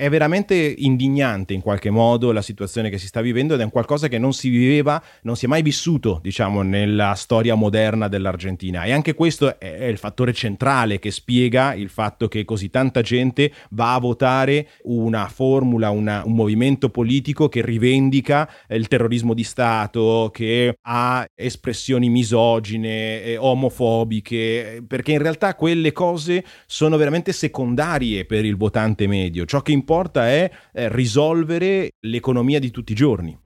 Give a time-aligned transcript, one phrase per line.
[0.00, 3.70] È veramente indignante in qualche modo la situazione che si sta vivendo ed è un
[3.70, 8.84] qualcosa che non si viveva, non si è mai vissuto, diciamo, nella storia moderna dell'Argentina.
[8.84, 13.52] E anche questo è il fattore centrale che spiega il fatto che così tanta gente
[13.72, 20.30] va a votare una formula, una, un movimento politico che rivendica il terrorismo di Stato,
[20.32, 28.56] che ha espressioni misogine, omofobiche, perché in realtà quelle cose sono veramente secondarie per il
[28.56, 29.44] votante medio.
[29.44, 29.88] Ciò che importa
[30.26, 33.38] è eh, risolvere l'economia di tutti i giorni.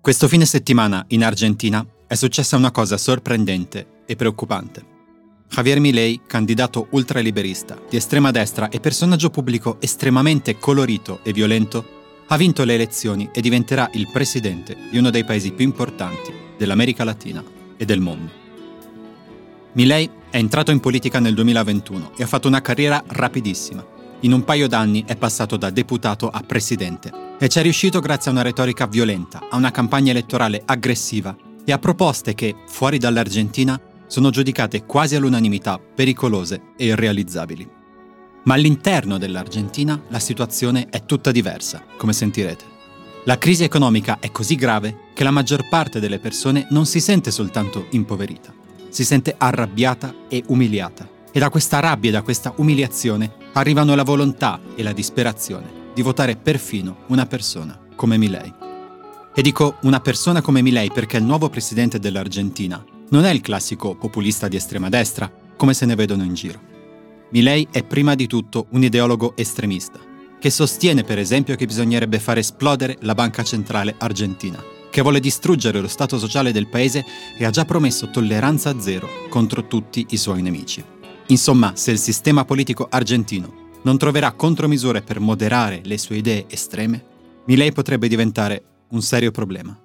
[0.00, 4.92] Questo fine settimana in Argentina è successa una cosa sorprendente e preoccupante.
[5.48, 12.36] Javier Milei, candidato ultraliberista, di estrema destra e personaggio pubblico estremamente colorito e violento, ha
[12.36, 17.44] vinto le elezioni e diventerà il presidente di uno dei paesi più importanti dell'America Latina
[17.76, 18.30] e del mondo.
[19.72, 23.86] Milei è entrato in politica nel 2021 e ha fatto una carriera rapidissima.
[24.22, 28.32] In un paio d'anni è passato da deputato a presidente e ci è riuscito grazie
[28.32, 33.80] a una retorica violenta, a una campagna elettorale aggressiva e a proposte che, fuori dall'Argentina,
[34.08, 37.70] sono giudicate quasi all'unanimità pericolose e irrealizzabili.
[38.42, 42.64] Ma all'interno dell'Argentina la situazione è tutta diversa, come sentirete.
[43.26, 47.30] La crisi economica è così grave che la maggior parte delle persone non si sente
[47.30, 48.52] soltanto impoverita,
[48.94, 51.10] si sente arrabbiata e umiliata.
[51.32, 56.00] E da questa rabbia e da questa umiliazione arrivano la volontà e la disperazione di
[56.00, 58.52] votare perfino una persona come Milei.
[59.34, 63.96] E dico una persona come Milei perché il nuovo presidente dell'Argentina non è il classico
[63.96, 66.60] populista di estrema destra, come se ne vedono in giro.
[67.30, 69.98] Milei è prima di tutto un ideologo estremista,
[70.38, 75.80] che sostiene per esempio che bisognerebbe far esplodere la banca centrale argentina che vuole distruggere
[75.80, 77.04] lo Stato sociale del paese
[77.36, 80.84] e ha già promesso tolleranza zero contro tutti i suoi nemici.
[81.26, 87.04] Insomma, se il sistema politico argentino non troverà contromisure per moderare le sue idee estreme,
[87.46, 89.76] Milei potrebbe diventare un serio problema,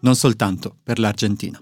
[0.00, 1.58] non soltanto per l'Argentina.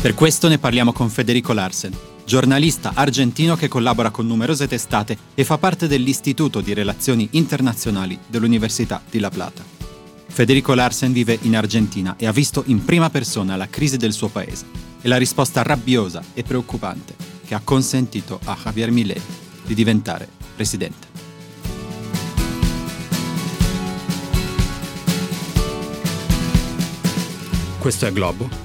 [0.00, 1.92] Per questo ne parliamo con Federico Larsen,
[2.24, 9.02] giornalista argentino che collabora con numerose testate e fa parte dell'Istituto di Relazioni Internazionali dell'Università
[9.08, 9.62] di La Plata.
[10.26, 14.28] Federico Larsen vive in Argentina e ha visto in prima persona la crisi del suo
[14.28, 14.66] paese
[15.00, 17.14] e la risposta rabbiosa e preoccupante
[17.46, 19.20] che ha consentito a Javier Milei
[19.64, 21.12] di diventare presidente.
[27.78, 28.63] Questo è Globo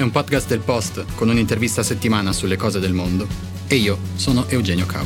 [0.00, 3.26] è un podcast del Post con un'intervista a settimana sulle cose del mondo.
[3.66, 5.04] E io sono Eugenio Cau.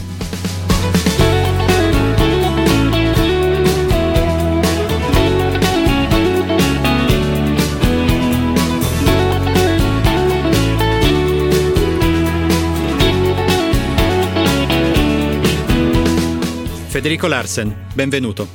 [16.86, 18.46] Federico Larsen, benvenuto.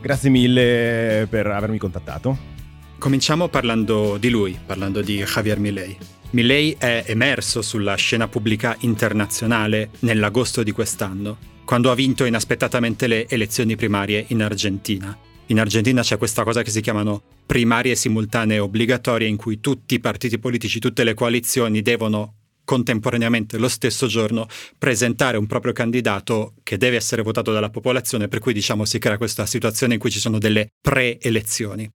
[0.00, 2.57] Grazie mille per avermi contattato.
[2.98, 5.96] Cominciamo parlando di lui, parlando di Javier Milei.
[6.30, 13.28] Milei è emerso sulla scena pubblica internazionale nell'agosto di quest'anno, quando ha vinto inaspettatamente le
[13.28, 15.16] elezioni primarie in Argentina.
[15.46, 20.00] In Argentina c'è questa cosa che si chiamano primarie simultanee obbligatorie in cui tutti i
[20.00, 22.34] partiti politici, tutte le coalizioni devono
[22.64, 28.40] contemporaneamente lo stesso giorno presentare un proprio candidato che deve essere votato dalla popolazione, per
[28.40, 31.88] cui diciamo si crea questa situazione in cui ci sono delle pre-elezioni.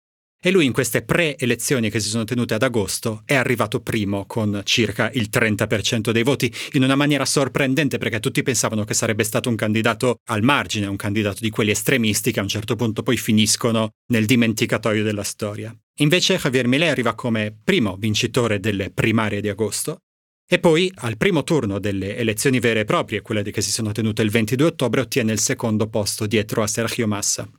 [0.45, 4.59] E lui in queste pre-elezioni che si sono tenute ad agosto è arrivato primo con
[4.65, 9.47] circa il 30% dei voti, in una maniera sorprendente perché tutti pensavano che sarebbe stato
[9.47, 13.15] un candidato al margine, un candidato di quelli estremisti che a un certo punto poi
[13.15, 15.73] finiscono nel dimenticatoio della storia.
[15.99, 19.99] Invece Javier Milei arriva come primo vincitore delle primarie di agosto
[20.45, 24.21] e poi, al primo turno delle elezioni vere e proprie, quelle che si sono tenute
[24.21, 27.49] il 22 ottobre, ottiene il secondo posto dietro a Sergio Massa.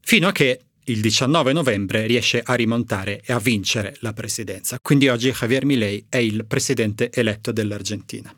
[0.00, 4.78] Fino a che il 19 novembre riesce a rimontare e a vincere la presidenza.
[4.80, 8.34] Quindi oggi Javier Milei è il presidente eletto dell'Argentina.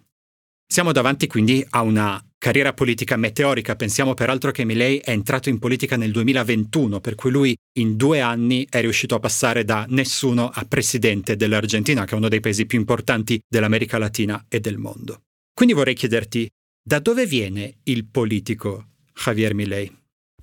[0.69, 3.77] Siamo davanti quindi a una carriera politica meteorica.
[3.77, 8.21] Pensiamo peraltro che Milei è entrato in politica nel 2021, per cui lui in due
[8.21, 12.67] anni è riuscito a passare da nessuno a presidente dell'Argentina, che è uno dei paesi
[12.67, 15.23] più importanti dell'America Latina e del mondo.
[15.55, 16.49] Quindi vorrei chiederti,
[16.83, 19.91] da dove viene il politico Javier Milei?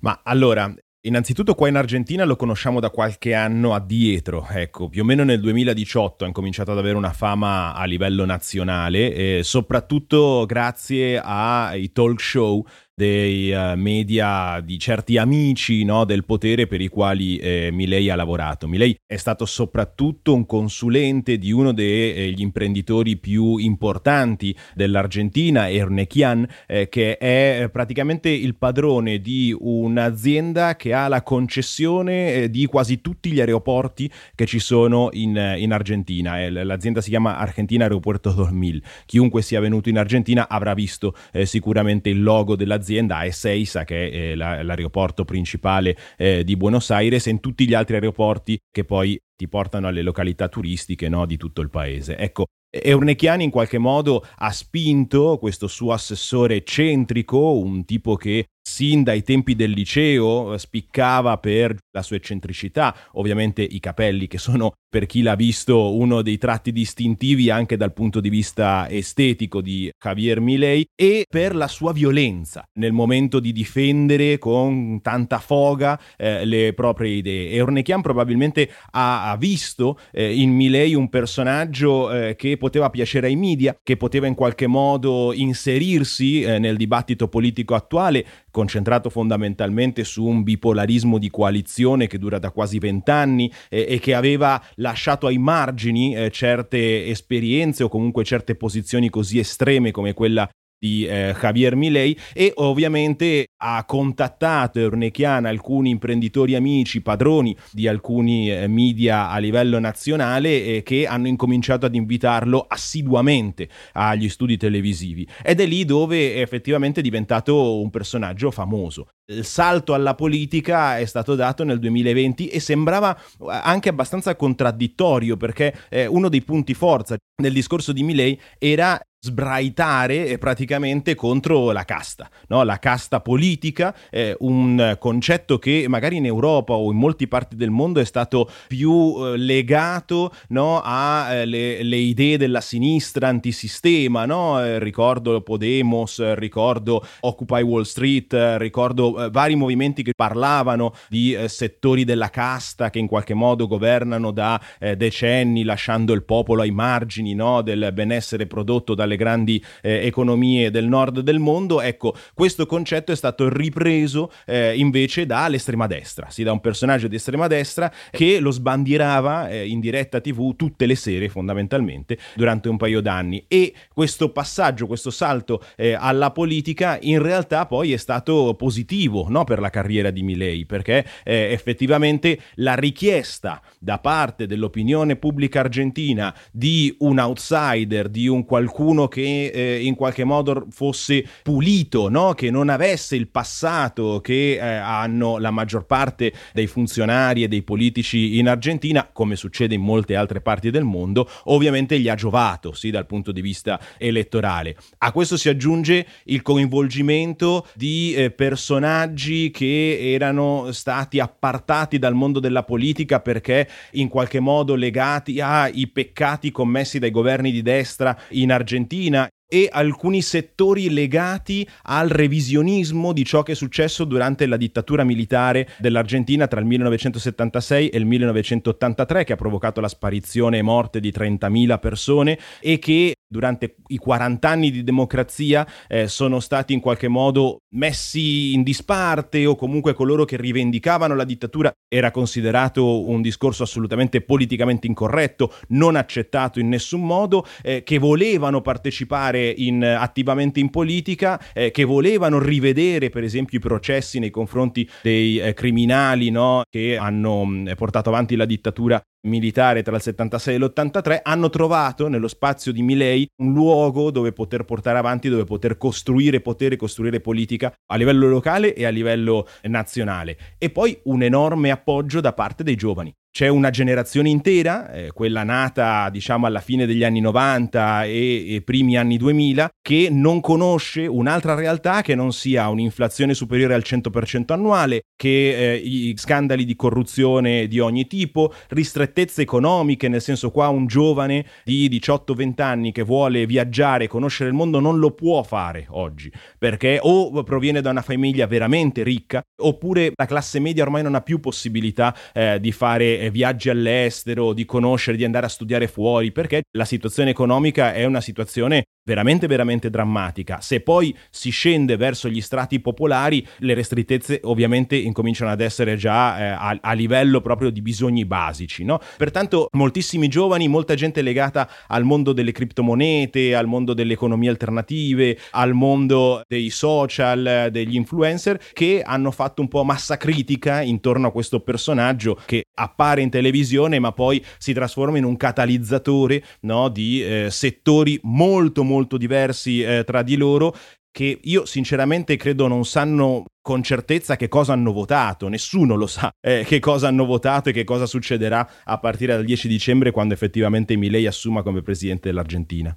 [0.00, 0.74] Ma allora,
[1.06, 5.38] Innanzitutto qua in Argentina lo conosciamo da qualche anno addietro, ecco, più o meno nel
[5.38, 12.18] 2018 ha incominciato ad avere una fama a livello nazionale, eh, soprattutto grazie ai talk
[12.18, 12.64] show
[12.96, 18.14] dei uh, media di certi amici no, del potere per i quali eh, Milei ha
[18.14, 18.68] lavorato.
[18.68, 26.88] Milei è stato soprattutto un consulente di uno degli imprenditori più importanti dell'Argentina, Ernequian, eh,
[26.88, 33.32] che è praticamente il padrone di un'azienda che ha la concessione eh, di quasi tutti
[33.32, 36.48] gli aeroporti che ci sono in, in Argentina.
[36.48, 38.78] l'azienda si chiama Argentina Aeropuerto 2000.
[39.04, 44.10] Chiunque sia venuto in Argentina avrà visto eh, sicuramente il logo dell'azienda a Ezeiza, che
[44.10, 48.58] è eh, la, l'aeroporto principale eh, di Buenos Aires, e in tutti gli altri aeroporti
[48.70, 52.16] che poi ti portano alle località turistiche no, di tutto il paese.
[52.16, 59.02] Ecco, Eurnechiani in qualche modo ha spinto questo suo assessore eccentrico, un tipo che sin
[59.02, 65.06] dai tempi del liceo spiccava per la sua eccentricità, ovviamente i capelli che sono per
[65.06, 70.40] chi l'ha visto uno dei tratti distintivi anche dal punto di vista estetico di Javier
[70.40, 76.72] Milei e per la sua violenza nel momento di difendere con tanta foga eh, le
[76.74, 77.50] proprie idee.
[77.50, 83.26] E Ornechian probabilmente ha, ha visto eh, in Milei un personaggio eh, che poteva piacere
[83.26, 90.04] ai media, che poteva in qualche modo inserirsi eh, nel dibattito politico attuale, concentrato fondamentalmente
[90.04, 95.26] su un bipolarismo di coalizione che dura da quasi vent'anni eh, e che aveva lasciato
[95.26, 100.48] ai margini eh, certe esperienze o comunque certe posizioni così estreme come quella
[100.84, 108.52] di eh, Javier Milei e ovviamente ha contattato Eurnechiana alcuni imprenditori amici, padroni di alcuni
[108.52, 115.26] eh, media a livello nazionale eh, che hanno incominciato ad invitarlo assiduamente agli studi televisivi
[115.42, 119.06] ed è lì dove è effettivamente diventato un personaggio famoso.
[119.32, 125.38] Il salto alla politica è stato dato nel 2020 e sembrava eh, anche abbastanza contraddittorio
[125.38, 131.72] perché eh, uno dei punti forza nel discorso di Milei era sbraitare eh, praticamente contro
[131.72, 132.62] la casta, no?
[132.62, 137.70] la casta politica, eh, un concetto che magari in Europa o in molte parti del
[137.70, 140.82] mondo è stato più eh, legato no?
[140.84, 144.62] alle eh, idee della sinistra antisistema, no?
[144.62, 152.28] Eh, ricordo Podemos, ricordo Occupy Wall Street, ricordo vari movimenti che parlavano di settori della
[152.28, 154.60] casta che in qualche modo governano da
[154.96, 160.86] decenni lasciando il popolo ai margini del benessere prodotto dalle le grandi eh, economie del
[160.86, 166.52] nord del mondo, ecco, questo concetto è stato ripreso eh, invece dall'estrema destra, sì, da
[166.52, 171.28] un personaggio di estrema destra che lo sbandierava eh, in diretta tv tutte le sere
[171.28, 173.44] fondamentalmente durante un paio d'anni.
[173.48, 179.44] E questo passaggio, questo salto eh, alla politica in realtà poi è stato positivo no,
[179.44, 186.34] per la carriera di Milei perché eh, effettivamente la richiesta da parte dell'opinione pubblica argentina
[186.50, 192.34] di un outsider, di un qualcuno qualcuno che eh, in qualche modo fosse pulito, no?
[192.34, 197.62] che non avesse il passato che eh, hanno la maggior parte dei funzionari e dei
[197.62, 202.72] politici in Argentina, come succede in molte altre parti del mondo, ovviamente gli ha giovato
[202.72, 204.76] sì, dal punto di vista elettorale.
[204.98, 212.40] A questo si aggiunge il coinvolgimento di eh, personaggi che erano stati appartati dal mondo
[212.40, 218.52] della politica perché in qualche modo legati ai peccati commessi dai governi di destra in
[218.52, 224.56] Argentina Argentina e alcuni settori legati al revisionismo di ciò che è successo durante la
[224.56, 230.62] dittatura militare dell'Argentina tra il 1976 e il 1983 che ha provocato la sparizione e
[230.62, 236.72] morte di 30.000 persone e che durante i 40 anni di democrazia eh, sono stati
[236.72, 243.08] in qualche modo messi in disparte o comunque coloro che rivendicavano la dittatura era considerato
[243.08, 249.84] un discorso assolutamente politicamente incorretto, non accettato in nessun modo, eh, che volevano partecipare in,
[249.84, 255.54] attivamente in politica, eh, che volevano rivedere per esempio i processi nei confronti dei eh,
[255.54, 261.20] criminali no, che hanno mh, portato avanti la dittatura militare tra il 76 e l'83
[261.22, 266.40] hanno trovato nello spazio di Milei un luogo dove poter portare avanti, dove poter costruire
[266.40, 270.36] potere, costruire politica a livello locale e a livello nazionale.
[270.58, 273.14] E poi un enorme appoggio da parte dei giovani.
[273.36, 278.62] C'è una generazione intera, eh, quella nata diciamo alla fine degli anni 90 e, e,
[278.62, 284.52] primi anni 2000, che non conosce un'altra realtà che non sia un'inflazione superiore al 100%
[284.52, 290.68] annuale, che eh, i scandali di corruzione di ogni tipo, ristrettezze economiche, nel senso qua
[290.68, 295.86] un giovane di 18-20 anni che vuole viaggiare, conoscere il mondo non lo può fare
[295.88, 301.16] oggi, perché o proviene da una famiglia veramente ricca, oppure la classe media ormai non
[301.16, 305.88] ha più possibilità eh, di fare eh, viaggi all'estero, di conoscere, di andare a studiare
[305.88, 310.60] fuori, perché la situazione economica è una situazione veramente veramente drammatica.
[310.60, 316.38] Se poi si scende verso gli strati popolari, le restritezze ovviamente incominciano ad essere già
[316.38, 318.98] eh, a, a, livello proprio di bisogni basici, no?
[319.16, 325.38] Pertanto moltissimi giovani, molta gente legata al mondo delle criptomonete, al mondo delle economie alternative,
[325.50, 331.32] al mondo dei social, degli influencer che hanno fatto un po' massa critica intorno a
[331.32, 337.24] questo personaggio che appare in televisione ma poi si trasforma in un catalizzatore no, di
[337.24, 340.74] eh, settori molto molto diversi eh, tra di loro
[341.14, 346.28] che io sinceramente credo non sanno con certezza che cosa hanno votato, nessuno lo sa
[346.44, 350.34] eh, che cosa hanno votato e che cosa succederà a partire dal 10 dicembre quando
[350.34, 352.94] effettivamente Milei assuma come presidente dell'Argentina.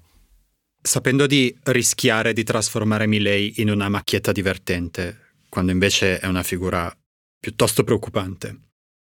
[0.81, 6.91] Sapendo di rischiare di trasformare Milei in una macchietta divertente, quando invece è una figura
[7.39, 8.66] piuttosto preoccupante.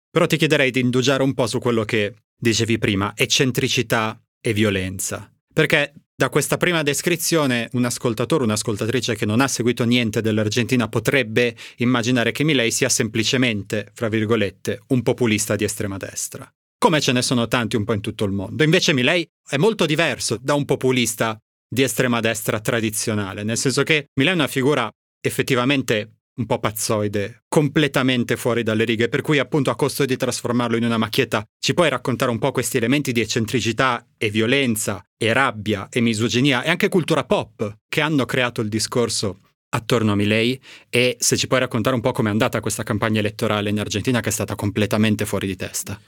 [0.10, 5.32] Però ti chiederei di indugiare un po' su quello che dicevi prima, eccentricità e violenza.
[5.54, 11.56] Perché da questa prima descrizione un ascoltatore, un'ascoltatrice che non ha seguito niente dell'Argentina potrebbe
[11.78, 16.52] immaginare che Milei sia semplicemente, fra virgolette, un populista di estrema destra.
[16.80, 18.64] Come ce ne sono tanti un po' in tutto il mondo.
[18.64, 21.38] Invece Milei è molto diverso da un populista
[21.70, 27.44] di estrema destra tradizionale, nel senso che Milei è una figura effettivamente un po' pazzoide,
[27.58, 31.74] completamente fuori dalle righe, per cui appunto a costo di trasformarlo in una macchietta ci
[31.74, 36.70] puoi raccontare un po' questi elementi di eccentricità e violenza e rabbia e misoginia e
[36.70, 41.62] anche cultura pop che hanno creato il discorso attorno a Milei e se ci puoi
[41.62, 45.48] raccontare un po' com'è andata questa campagna elettorale in Argentina che è stata completamente fuori
[45.48, 46.00] di testa.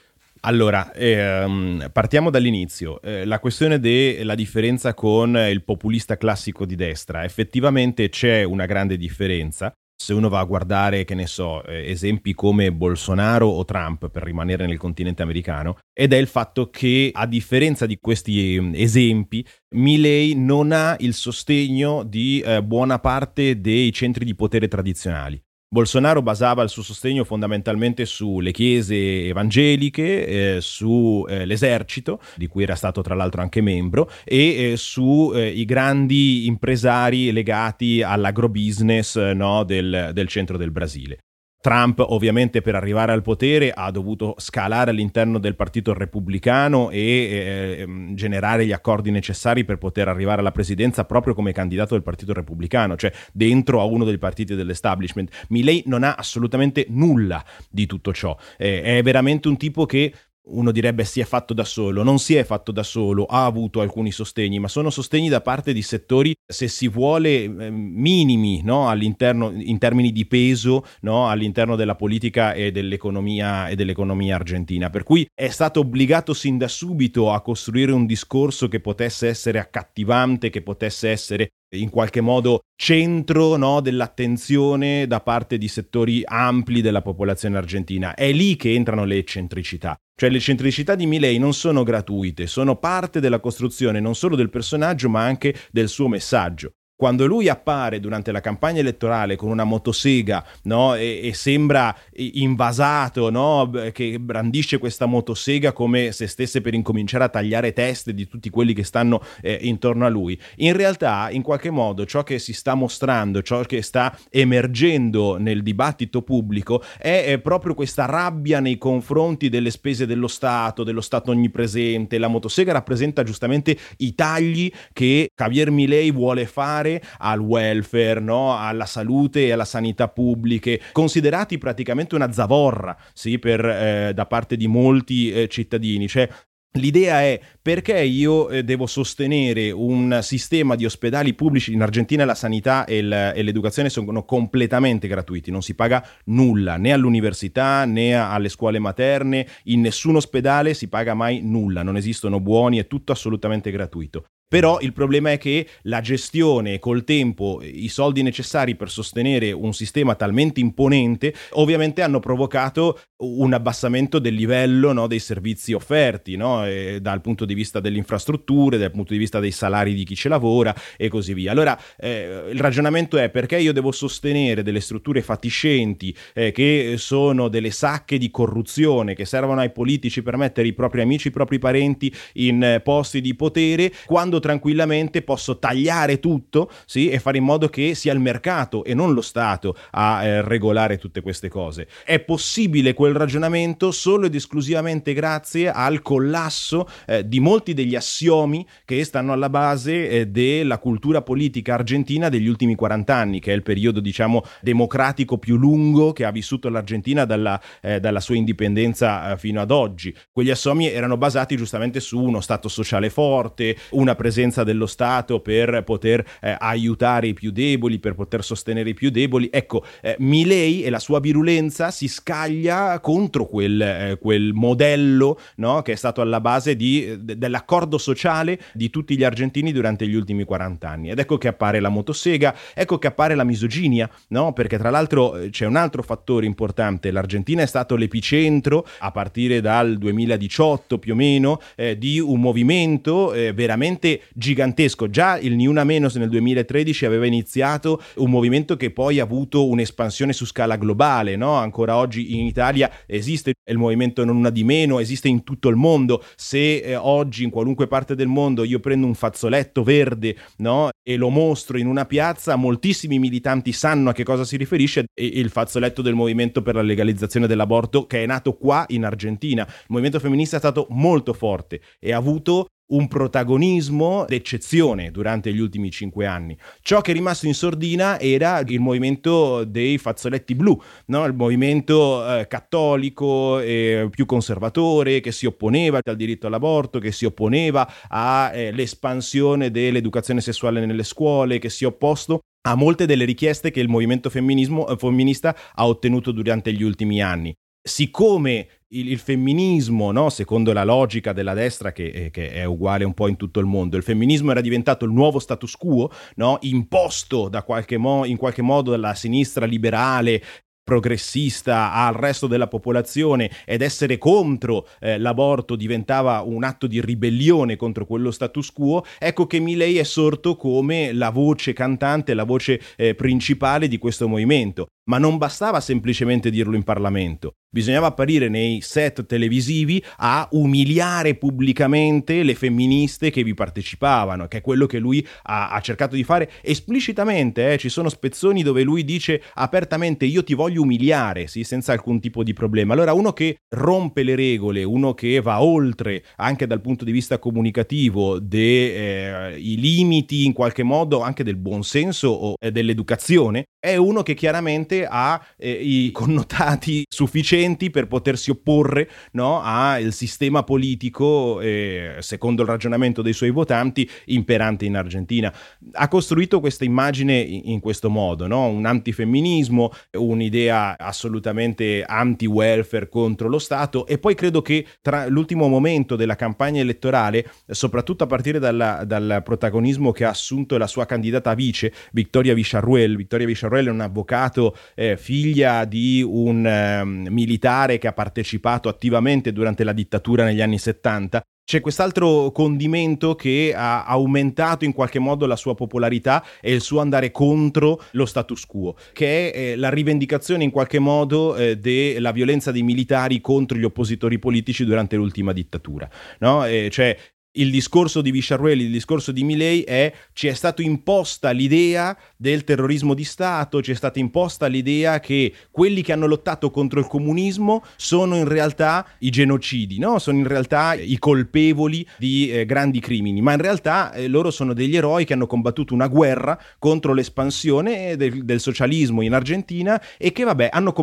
[0.42, 3.02] Allora, ehm, partiamo dall'inizio.
[3.02, 7.24] Eh, la questione della differenza con il populista classico di destra.
[7.24, 12.32] Effettivamente c'è una grande differenza se uno va a guardare, che ne so, eh, esempi
[12.32, 17.26] come Bolsonaro o Trump, per rimanere nel continente americano, ed è il fatto che, a
[17.26, 23.92] differenza di questi mm, esempi, Milley non ha il sostegno di eh, buona parte dei
[23.92, 25.38] centri di potere tradizionali.
[25.72, 32.74] Bolsonaro basava il suo sostegno fondamentalmente sulle chiese evangeliche, eh, sull'esercito, eh, di cui era
[32.74, 40.10] stato tra l'altro anche membro, e eh, sui eh, grandi impresari legati all'agrobusiness no, del,
[40.12, 41.18] del centro del Brasile.
[41.60, 47.76] Trump ovviamente per arrivare al potere ha dovuto scalare all'interno del partito repubblicano e eh,
[47.80, 52.32] ehm, generare gli accordi necessari per poter arrivare alla presidenza proprio come candidato del partito
[52.32, 55.46] repubblicano, cioè dentro a uno dei partiti dell'establishment.
[55.48, 60.14] Milley non ha assolutamente nulla di tutto ciò, eh, è veramente un tipo che
[60.46, 63.80] uno direbbe si è fatto da solo, non si è fatto da solo, ha avuto
[63.80, 68.88] alcuni sostegni, ma sono sostegni da parte di settori, se si vuole, eh, minimi no?
[68.88, 71.28] all'interno, in termini di peso no?
[71.28, 74.90] all'interno della politica e dell'economia, e dell'economia argentina.
[74.90, 79.58] Per cui è stato obbligato sin da subito a costruire un discorso che potesse essere
[79.58, 86.80] accattivante, che potesse essere in qualche modo centro no, dell'attenzione da parte di settori ampli
[86.80, 88.14] della popolazione argentina.
[88.14, 89.96] È lì che entrano le eccentricità.
[90.20, 94.50] Cioè le eccentricità di Milei non sono gratuite, sono parte della costruzione non solo del
[94.50, 99.64] personaggio ma anche del suo messaggio quando lui appare durante la campagna elettorale con una
[99.64, 100.94] motosega no?
[100.94, 103.70] e, e, sembra invasato, no?
[103.90, 108.74] che brandisce questa motosega come se stesse per incominciare a tagliare teste di tutti quelli
[108.74, 112.74] che stanno eh, intorno a lui, in realtà in qualche modo ciò che si sta
[112.74, 119.48] mostrando, ciò che sta emergendo nel dibattito pubblico è, è proprio questa rabbia nei confronti
[119.48, 122.18] delle spese dello Stato, dello Stato onnipresente.
[122.18, 128.56] La motosega rappresenta giustamente i tagli che Javier Milei vuole fare fare al welfare, no?
[128.56, 134.56] alla salute e alla sanità pubbliche, considerati praticamente una zavorra sì, per, eh, da parte
[134.56, 136.08] di molti eh, cittadini.
[136.08, 136.28] Cioè,
[136.74, 142.36] L'idea è perché io eh, devo sostenere un sistema di ospedali pubblici in Argentina la
[142.36, 148.78] sanità e, l'educazione sono completamente gratuiti, non si paga nulla né all'università né alle scuole
[148.78, 154.26] materne, in nessun ospedale si paga mai nulla, non esistono buoni, è tutto assolutamente gratuito.
[154.50, 159.72] Però il problema è che la gestione col tempo, i soldi necessari per sostenere un
[159.72, 166.64] sistema talmente imponente, ovviamente hanno provocato un abbassamento del livello no, dei servizi offerti, no?
[167.00, 170.26] dal punto di vista delle infrastrutture, dal punto di vista dei salari di chi ci
[170.26, 171.52] lavora e così via.
[171.52, 177.46] Allora eh, il ragionamento è perché io devo sostenere delle strutture fatiscenti eh, che sono
[177.46, 181.60] delle sacche di corruzione che servono ai politici per mettere i propri amici, i propri
[181.60, 187.44] parenti in eh, posti di potere, quando tranquillamente posso tagliare tutto sì, e fare in
[187.44, 191.86] modo che sia il mercato e non lo Stato a eh, regolare tutte queste cose.
[192.04, 198.66] È possibile quel ragionamento solo ed esclusivamente grazie al collasso eh, di molti degli assiomi
[198.84, 203.54] che stanno alla base eh, della cultura politica argentina degli ultimi 40 anni, che è
[203.54, 209.32] il periodo diciamo democratico più lungo che ha vissuto l'Argentina dalla, eh, dalla sua indipendenza
[209.32, 210.14] eh, fino ad oggi.
[210.32, 214.29] Quegli assiomi erano basati giustamente su uno Stato sociale forte, una presenza
[214.64, 219.48] dello Stato per poter eh, aiutare i più deboli, per poter sostenere i più deboli.
[219.52, 225.82] Ecco, eh, Milei e la sua virulenza si scaglia contro quel, eh, quel modello no,
[225.82, 230.14] che è stato alla base di, de, dell'accordo sociale di tutti gli argentini durante gli
[230.14, 231.10] ultimi 40 anni.
[231.10, 234.52] Ed ecco che appare la motosega, ecco che appare la misoginia, no?
[234.52, 239.60] perché tra l'altro eh, c'è un altro fattore importante, l'Argentina è stato l'epicentro a partire
[239.60, 245.08] dal 2018 più o meno eh, di un movimento eh, veramente gigantesco.
[245.08, 249.68] Già il Ni Una Menos nel 2013 aveva iniziato un movimento che poi ha avuto
[249.68, 251.54] un'espansione su scala globale, no?
[251.54, 255.76] ancora oggi in Italia esiste il movimento Non Una di Meno, esiste in tutto il
[255.76, 256.22] mondo.
[256.36, 260.90] Se eh, oggi in qualunque parte del mondo io prendo un fazzoletto verde no?
[261.02, 265.26] e lo mostro in una piazza, moltissimi militanti sanno a che cosa si riferisce e
[265.26, 269.64] il fazzoletto del movimento per la legalizzazione dell'aborto che è nato qua in Argentina.
[269.66, 275.58] Il movimento femminista è stato molto forte e ha avuto un protagonismo d'eccezione durante gli
[275.58, 276.56] ultimi cinque anni.
[276.82, 281.24] Ciò che è rimasto in sordina era il movimento dei fazzoletti blu, no?
[281.24, 287.24] il movimento eh, cattolico eh, più conservatore che si opponeva al diritto all'aborto, che si
[287.24, 293.70] opponeva all'espansione eh, dell'educazione sessuale nelle scuole, che si è opposto a molte delle richieste
[293.70, 300.10] che il movimento eh, femminista ha ottenuto durante gli ultimi anni siccome il, il femminismo,
[300.12, 300.30] no?
[300.30, 303.66] secondo la logica della destra che, eh, che, è uguale un po' in tutto il
[303.66, 306.58] mondo, il femminismo era diventato il nuovo status quo, no?
[306.62, 310.42] imposto qualche mo- in qualche modo dalla sinistra liberale
[310.82, 317.76] progressista al resto della popolazione ed essere contro eh, l'aborto diventava un atto di ribellione
[317.76, 322.80] contro quello status quo, ecco che Milei è sorto come la voce cantante, la voce
[322.96, 324.88] eh, principale di questo movimento.
[325.10, 332.44] Ma non bastava semplicemente dirlo in Parlamento, bisognava apparire nei set televisivi a umiliare pubblicamente
[332.44, 336.48] le femministe che vi partecipavano, che è quello che lui ha, ha cercato di fare
[336.62, 337.72] esplicitamente.
[337.72, 337.78] Eh.
[337.78, 342.44] Ci sono spezzoni dove lui dice apertamente io ti voglio umiliare, sì, senza alcun tipo
[342.44, 342.92] di problema.
[342.94, 347.40] Allora uno che rompe le regole, uno che va oltre anche dal punto di vista
[347.40, 354.22] comunicativo dei eh, limiti in qualche modo anche del buonsenso o eh, dell'educazione, è uno
[354.22, 362.16] che chiaramente ha eh, i connotati sufficienti per potersi opporre no, al sistema politico, eh,
[362.20, 365.52] secondo il ragionamento dei suoi votanti, imperante in Argentina.
[365.92, 368.66] Ha costruito questa immagine in, questo modo, no?
[368.68, 376.16] un antifemminismo, un'idea assolutamente anti-welfare contro lo Stato e poi credo che tra l'ultimo momento
[376.16, 381.54] della campagna elettorale, soprattutto a partire dalla, dal protagonismo che ha assunto la sua candidata
[381.54, 388.08] vice, Vittoria Villarruel, Vittoria Charrel è un avvocato, eh, figlia di un eh, militare che
[388.08, 394.84] ha partecipato attivamente durante la dittatura negli anni 70 c'è quest'altro condimento che ha aumentato
[394.84, 399.52] in qualche modo la sua popolarità e il suo andare contro lo status quo, che
[399.52, 404.40] è eh, la rivendicazione in qualche modo eh, della violenza dei militari contro gli oppositori
[404.40, 406.10] politici durante l'ultima dittatura.
[406.40, 406.66] No?
[406.66, 407.16] Eh, cioè
[407.52, 412.62] il discorso di Visciarruelli, il discorso di Milei è ci è stata imposta l'idea del
[412.62, 417.06] terrorismo di Stato, ci è stata imposta l'idea che quelli che hanno lottato contro il
[417.06, 420.20] comunismo sono in realtà i genocidi, no?
[420.20, 424.72] sono in realtà i colpevoli di eh, grandi crimini, ma in realtà eh, loro sono
[424.72, 430.30] degli eroi che hanno combattuto una guerra contro l'espansione del, del socialismo in Argentina e
[430.30, 430.94] che vabbè hanno,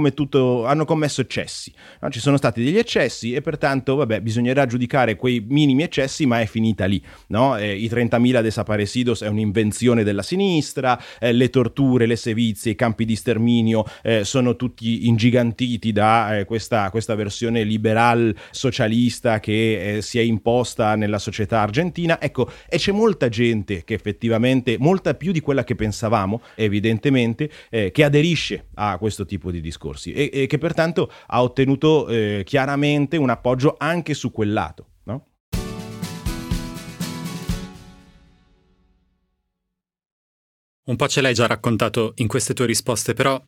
[0.66, 1.74] hanno commesso eccessi.
[2.00, 2.10] No?
[2.10, 6.46] Ci sono stati degli eccessi e pertanto vabbè bisognerà giudicare quei minimi eccessi, ma è
[6.46, 7.02] finita lì.
[7.28, 7.58] No?
[7.58, 13.06] Eh, I 30.000 desaparecidos è un'invenzione della sinistra, eh, le torture, le sevizie, i campi
[13.06, 20.02] di sterminio eh, sono tutti ingigantiti da eh, questa, questa, versione liberal socialista che eh,
[20.02, 22.22] si è imposta nella società argentina.
[22.22, 27.92] Ecco, e c'è molta gente che effettivamente, molta più di quella che pensavamo, evidentemente, eh,
[27.92, 32.10] che aderisce a questo tipo di discorsi e, e che pertanto ha ottenuto
[32.44, 34.86] chiaramente un appoggio anche su quel lato.
[40.88, 43.42] Un po' ce l'hai già raccontato in queste tue risposte, però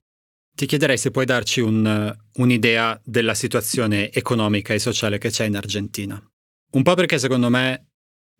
[0.56, 5.56] ti chiederei se puoi darci un, un'idea della situazione economica e sociale che c'è in
[5.56, 6.21] Argentina.
[6.71, 7.86] Un po' perché secondo me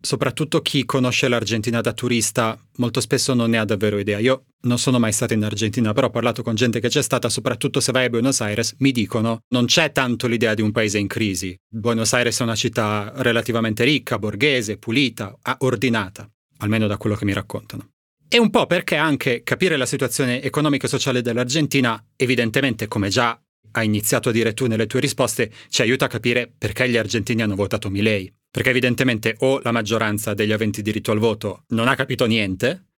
[0.02, 4.18] soprattutto chi conosce l'Argentina da turista molto spesso non ne ha davvero idea.
[4.18, 7.28] Io non sono mai stato in Argentina, però ho parlato con gente che c'è stata,
[7.28, 10.98] soprattutto se vai a Buenos Aires, mi dicono non c'è tanto l'idea di un paese
[10.98, 11.56] in crisi.
[11.68, 17.32] Buenos Aires è una città relativamente ricca, borghese, pulita, ordinata, almeno da quello che mi
[17.32, 17.88] raccontano.
[18.32, 23.36] E un po' perché anche capire la situazione economica e sociale dell'Argentina, evidentemente, come già
[23.72, 27.42] hai iniziato a dire tu nelle tue risposte, ci aiuta a capire perché gli argentini
[27.42, 28.32] hanno votato Milei.
[28.48, 32.90] Perché evidentemente o la maggioranza degli aventi diritto al voto non ha capito niente,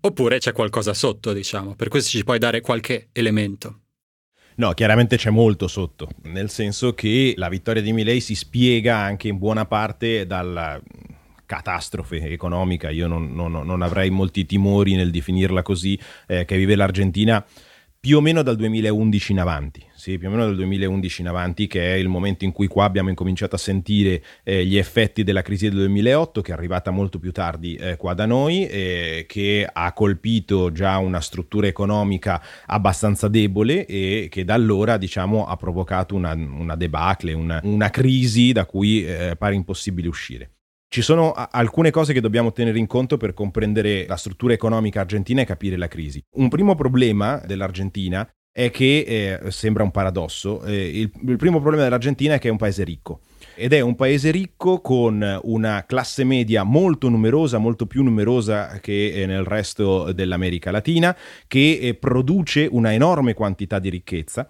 [0.00, 1.74] oppure c'è qualcosa sotto, diciamo.
[1.74, 3.80] Per questo ci puoi dare qualche elemento.
[4.58, 9.26] No, chiaramente c'è molto sotto, nel senso che la vittoria di Milei si spiega anche
[9.26, 10.80] in buona parte dalla
[11.48, 16.76] catastrofe economica, io non, non, non avrei molti timori nel definirla così, eh, che vive
[16.76, 17.42] l'Argentina
[18.00, 21.66] più o meno dal 2011 in avanti, sì, più o meno dal 2011 in avanti,
[21.66, 25.42] che è il momento in cui qua abbiamo incominciato a sentire eh, gli effetti della
[25.42, 29.68] crisi del 2008, che è arrivata molto più tardi eh, qua da noi, eh, che
[29.70, 36.14] ha colpito già una struttura economica abbastanza debole e che da allora diciamo, ha provocato
[36.14, 40.50] una, una debacle, una, una, crisi da cui eh, pare impossibile uscire.
[40.90, 45.42] Ci sono alcune cose che dobbiamo tenere in conto per comprendere la struttura economica argentina
[45.42, 46.24] e capire la crisi.
[46.36, 51.84] Un primo problema dell'Argentina è che, eh, sembra un paradosso, eh, il, il primo problema
[51.84, 53.20] dell'Argentina è che è un paese ricco
[53.54, 59.12] ed è un paese ricco con una classe media molto numerosa, molto più numerosa che
[59.12, 61.14] eh, nel resto dell'America Latina,
[61.46, 64.48] che eh, produce una enorme quantità di ricchezza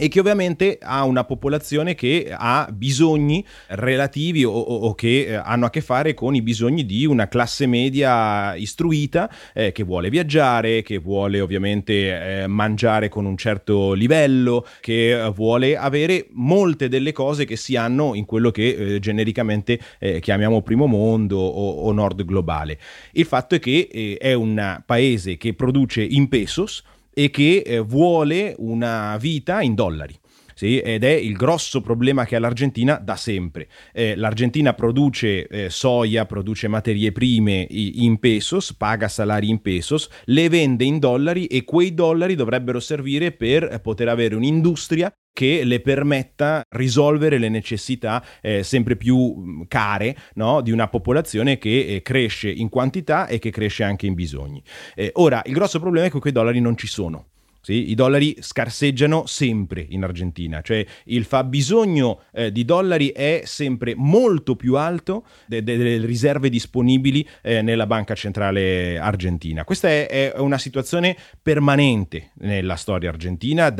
[0.00, 5.34] e che ovviamente ha una popolazione che ha bisogni relativi o, o, o, che eh,
[5.34, 10.08] hanno a che fare con i bisogni di una classe media istruita eh, che vuole
[10.08, 16.88] viaggiare, che vuole ovviamente eh, mangiare con un certo livello, che eh, vuole avere molte
[16.88, 21.82] delle cose che si hanno in quello che eh, genericamente eh, chiamiamo primo mondo o,
[21.82, 22.78] o, nord globale.
[23.12, 28.54] Il fatto è che è un paese che produce in pesos, e che eh, vuole
[28.58, 30.18] una vita in dollari.
[30.60, 33.66] Sì, ed è il grosso problema che ha l'Argentina da sempre.
[33.94, 40.50] Eh, L'Argentina produce eh, soia, produce materie prime in pesos, paga salari in pesos, le
[40.50, 46.62] vende in dollari e quei dollari dovrebbero servire per poter avere un'industria che le permetta
[46.70, 50.60] risolvere le necessità eh, sempre più mm, care no?
[50.60, 54.62] di una popolazione che eh, cresce in quantità e che cresce anche in bisogni.
[54.94, 57.26] Eh, ora, il grosso problema è che quei dollari non ci sono.
[57.62, 63.92] Sì, I dollari scarseggiano sempre in Argentina, cioè il fabbisogno eh, di dollari è sempre
[63.94, 69.64] molto più alto de- delle riserve disponibili eh, nella banca centrale argentina.
[69.64, 73.70] Questa è, è, una situazione permanente nella storia argentina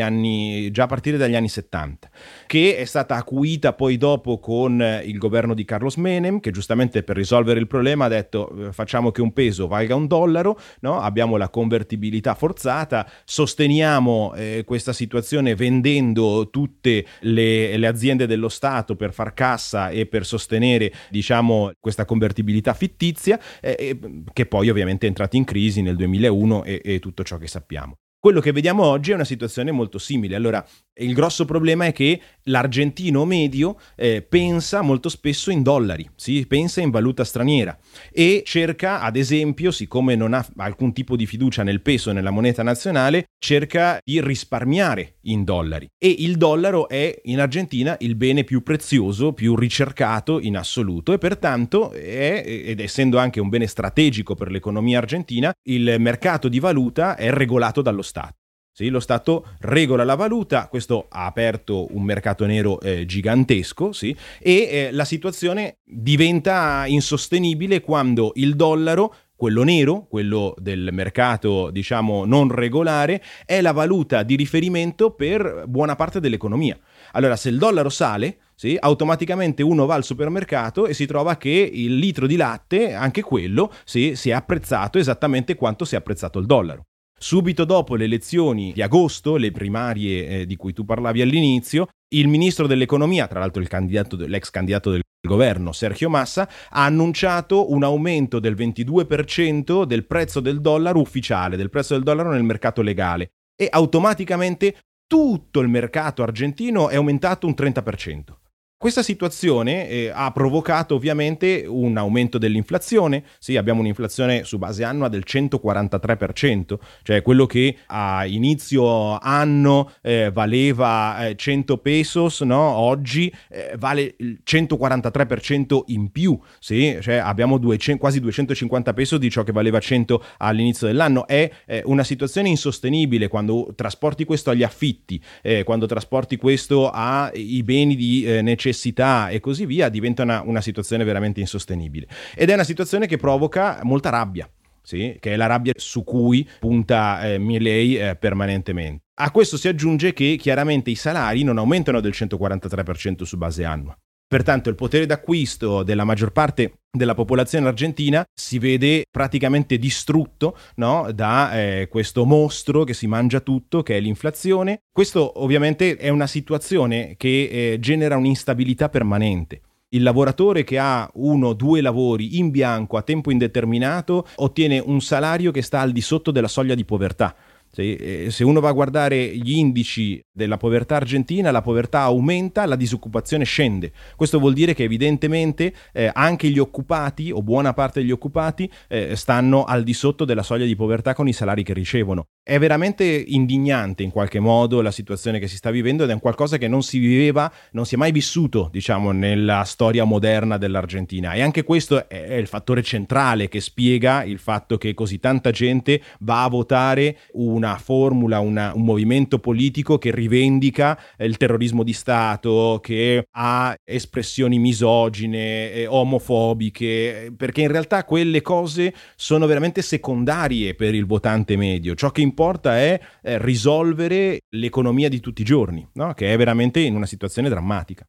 [0.00, 2.08] anni, già a partire dagli anni 70,
[2.46, 7.16] che è stata acuita poi dopo con il governo di Carlos Menem, che giustamente per
[7.16, 11.00] risolvere il problema ha detto eh, facciamo che un peso valga un dollaro, no?
[11.00, 18.96] abbiamo la convertibilità forzata sosteniamo eh, questa situazione vendendo tutte le, le, aziende dello Stato
[18.96, 23.98] per far cassa e per sostenere diciamo, questa convertibilità fittizia eh,
[24.32, 27.94] che poi ovviamente è entrata in crisi nel 2001 e, e tutto ciò che sappiamo.
[28.24, 30.34] Quello che vediamo oggi è una situazione molto simile.
[30.34, 36.44] Allora, il grosso problema è che l'argentino medio eh, pensa molto spesso in dollari, sì?
[36.46, 37.76] pensa in valuta straniera
[38.12, 42.62] e cerca, ad esempio, siccome non ha alcun tipo di fiducia nel peso, nella moneta
[42.62, 45.88] nazionale, cerca di risparmiare in dollari.
[45.98, 51.18] E il dollaro è in Argentina il bene più prezioso, più ricercato in assoluto e
[51.18, 57.16] pertanto è, ed essendo anche un bene strategico per l'economia argentina, il mercato di valuta
[57.16, 58.43] è regolato dallo Stato.
[58.76, 64.16] Sì, lo Stato regola la valuta, questo ha aperto un mercato nero eh, gigantesco sì,
[64.40, 72.24] e eh, la situazione diventa insostenibile quando il dollaro quello nero, quello del mercato diciamo
[72.24, 76.76] non regolare, è la valuta di riferimento per buona parte dell'economia.
[77.12, 81.50] Allora, se il dollaro sale, sì, automaticamente uno va al supermercato e si trova che
[81.50, 86.40] il litro di latte, anche quello, sì, si è apprezzato esattamente quanto si è apprezzato
[86.40, 86.86] il dollaro.
[87.18, 92.28] Subito dopo le elezioni di agosto, le primarie eh, di cui tu parlavi all'inizio, il
[92.28, 98.38] ministro dell'economia, tra l'altro candidato, l'ex candidato del governo Sergio Massa, ha annunciato un aumento
[98.38, 103.68] del 22% del prezzo del dollaro ufficiale, del prezzo del dollaro nel mercato legale e
[103.70, 108.43] automaticamente tutto il mercato argentino è aumentato un 30%.
[108.84, 115.08] Questa situazione eh, ha provocato ovviamente un aumento dell'inflazione, sì abbiamo un'inflazione su base annua
[115.08, 122.60] del 143%, cioè quello che a inizio anno eh, valeva eh, 100 pesos, no?
[122.60, 126.98] oggi eh, vale il 143% in più, sì?
[127.00, 131.80] cioè abbiamo 200, quasi 250 pesos di ciò che valeva 100 all'inizio dell'anno, è eh,
[131.86, 138.42] una situazione insostenibile quando trasporti questo agli affitti, eh, quando trasporti questo ai beni di
[138.42, 142.08] necessità necessità e così via, diventa una, una situazione veramente insostenibile.
[142.34, 144.50] Ed è una situazione che provoca molta rabbia.
[144.82, 149.04] Sì, che è la rabbia su cui punta eh, Milei eh, permanentemente.
[149.14, 153.96] A questo si aggiunge che chiaramente i salari non aumentano del 143% su base annua.
[154.26, 161.10] Pertanto il potere d'acquisto della maggior parte della popolazione argentina si vede praticamente distrutto no?
[161.12, 164.80] da eh, questo mostro che si mangia tutto, che è l'inflazione.
[164.92, 169.60] Questo ovviamente è una situazione che eh, genera un'instabilità permanente.
[169.90, 175.00] Il lavoratore che ha uno o due lavori in bianco a tempo indeterminato ottiene un
[175.00, 177.36] salario che sta al di sotto della soglia di povertà.
[177.74, 183.44] Se uno va a guardare gli indici della povertà argentina, la povertà aumenta, la disoccupazione
[183.44, 183.92] scende.
[184.14, 189.16] Questo vuol dire che evidentemente eh, anche gli occupati o buona parte degli occupati eh,
[189.16, 192.26] stanno al di sotto della soglia di povertà con i salari che ricevono.
[192.46, 196.20] È veramente indignante in qualche modo la situazione che si sta vivendo ed è un
[196.20, 201.32] qualcosa che non si viveva, non si è mai vissuto, diciamo, nella storia moderna dell'Argentina.
[201.32, 206.02] E anche questo è il fattore centrale che spiega il fatto che così tanta gente
[206.18, 212.78] va a votare una formula, una, un movimento politico che rivendica il terrorismo di Stato,
[212.82, 220.94] che ha espressioni misogine, eh, omofobiche, perché in realtà quelle cose sono veramente secondarie per
[220.94, 221.94] il votante medio.
[221.94, 226.12] Ciò che importa è eh, risolvere l'economia di tutti i giorni, no?
[226.14, 228.04] che è veramente in una situazione drammatica.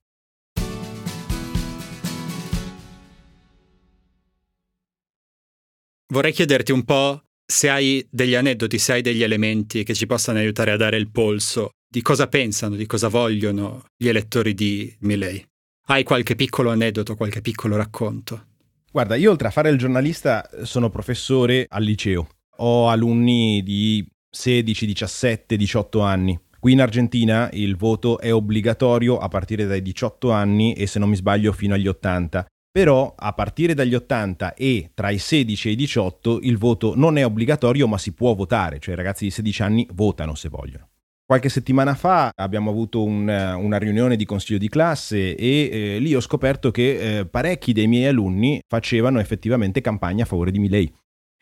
[6.07, 10.39] Vorrei chiederti un po' se hai degli aneddoti, se hai degli elementi che ci possano
[10.39, 15.43] aiutare a dare il polso di cosa pensano, di cosa vogliono gli elettori di Milley.
[15.88, 18.47] Hai qualche piccolo aneddoto, qualche piccolo racconto?
[18.91, 22.29] Guarda, io oltre a fare il giornalista sono professore al liceo.
[22.57, 24.05] Ho alunni di
[24.36, 26.39] 16, 17, 18 anni.
[26.60, 31.10] Qui in Argentina il voto è obbligatorio a partire dai 18 anni e se non
[31.10, 32.45] mi sbaglio fino agli 80.
[32.71, 37.17] Però a partire dagli 80 e tra i 16 e i 18 il voto non
[37.17, 40.89] è obbligatorio ma si può votare, cioè i ragazzi di 16 anni votano se vogliono.
[41.26, 46.13] Qualche settimana fa abbiamo avuto un, una riunione di consiglio di classe e eh, lì
[46.13, 50.93] ho scoperto che eh, parecchi dei miei alunni facevano effettivamente campagna a favore di Milei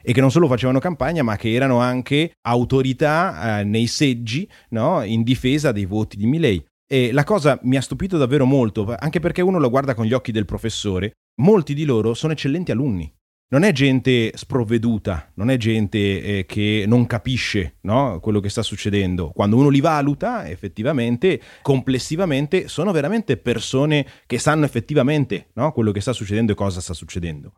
[0.04, 5.02] e che non solo facevano campagna, ma che erano anche autorità eh, nei seggi no?
[5.04, 6.64] in difesa dei voti di Milley.
[6.86, 10.14] E la cosa mi ha stupito davvero molto, anche perché uno lo guarda con gli
[10.14, 11.14] occhi del professore.
[11.42, 13.12] Molti di loro sono eccellenti alunni.
[13.54, 18.20] Non è gente sprovveduta, non è gente eh, che non capisce no?
[18.20, 19.30] quello che sta succedendo.
[19.30, 25.72] Quando uno li valuta, effettivamente, complessivamente, sono veramente persone che sanno effettivamente no?
[25.72, 27.54] quello che sta succedendo e cosa sta succedendo.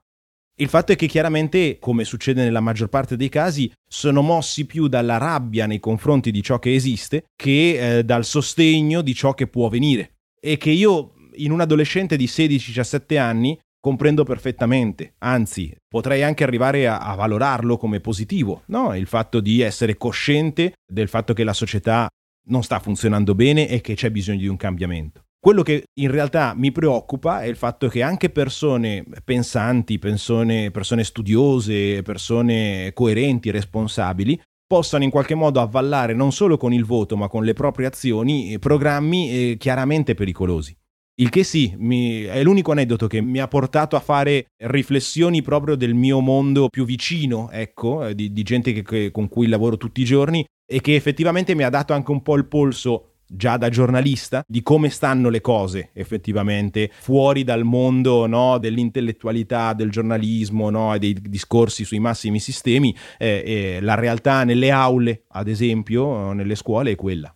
[0.57, 4.87] Il fatto è che chiaramente, come succede nella maggior parte dei casi, sono mossi più
[4.87, 9.47] dalla rabbia nei confronti di ciò che esiste che eh, dal sostegno di ciò che
[9.47, 10.13] può venire.
[10.39, 16.87] E che io, in un adolescente di 16-17 anni, comprendo perfettamente, anzi potrei anche arrivare
[16.87, 18.95] a, a valorarlo come positivo, no?
[18.95, 22.07] il fatto di essere cosciente del fatto che la società
[22.47, 25.24] non sta funzionando bene e che c'è bisogno di un cambiamento.
[25.45, 31.03] Quello che in realtà mi preoccupa è il fatto che anche persone pensanti, persone, persone
[31.03, 37.27] studiose, persone coerenti, responsabili, possano in qualche modo avvallare non solo con il voto ma
[37.27, 40.75] con le proprie azioni programmi eh, chiaramente pericolosi.
[41.21, 45.75] Il che sì, mi, è l'unico aneddoto che mi ha portato a fare riflessioni proprio
[45.75, 49.77] del mio mondo più vicino, ecco, eh, di, di gente che, che, con cui lavoro
[49.77, 53.57] tutti i giorni e che effettivamente mi ha dato anche un po' il polso già
[53.57, 60.69] da giornalista di come stanno le cose effettivamente fuori dal mondo no, dell'intellettualità, del giornalismo
[60.69, 62.95] no, e dei discorsi sui massimi sistemi.
[63.17, 67.33] Eh, eh, la realtà nelle aule, ad esempio, nelle scuole è quella.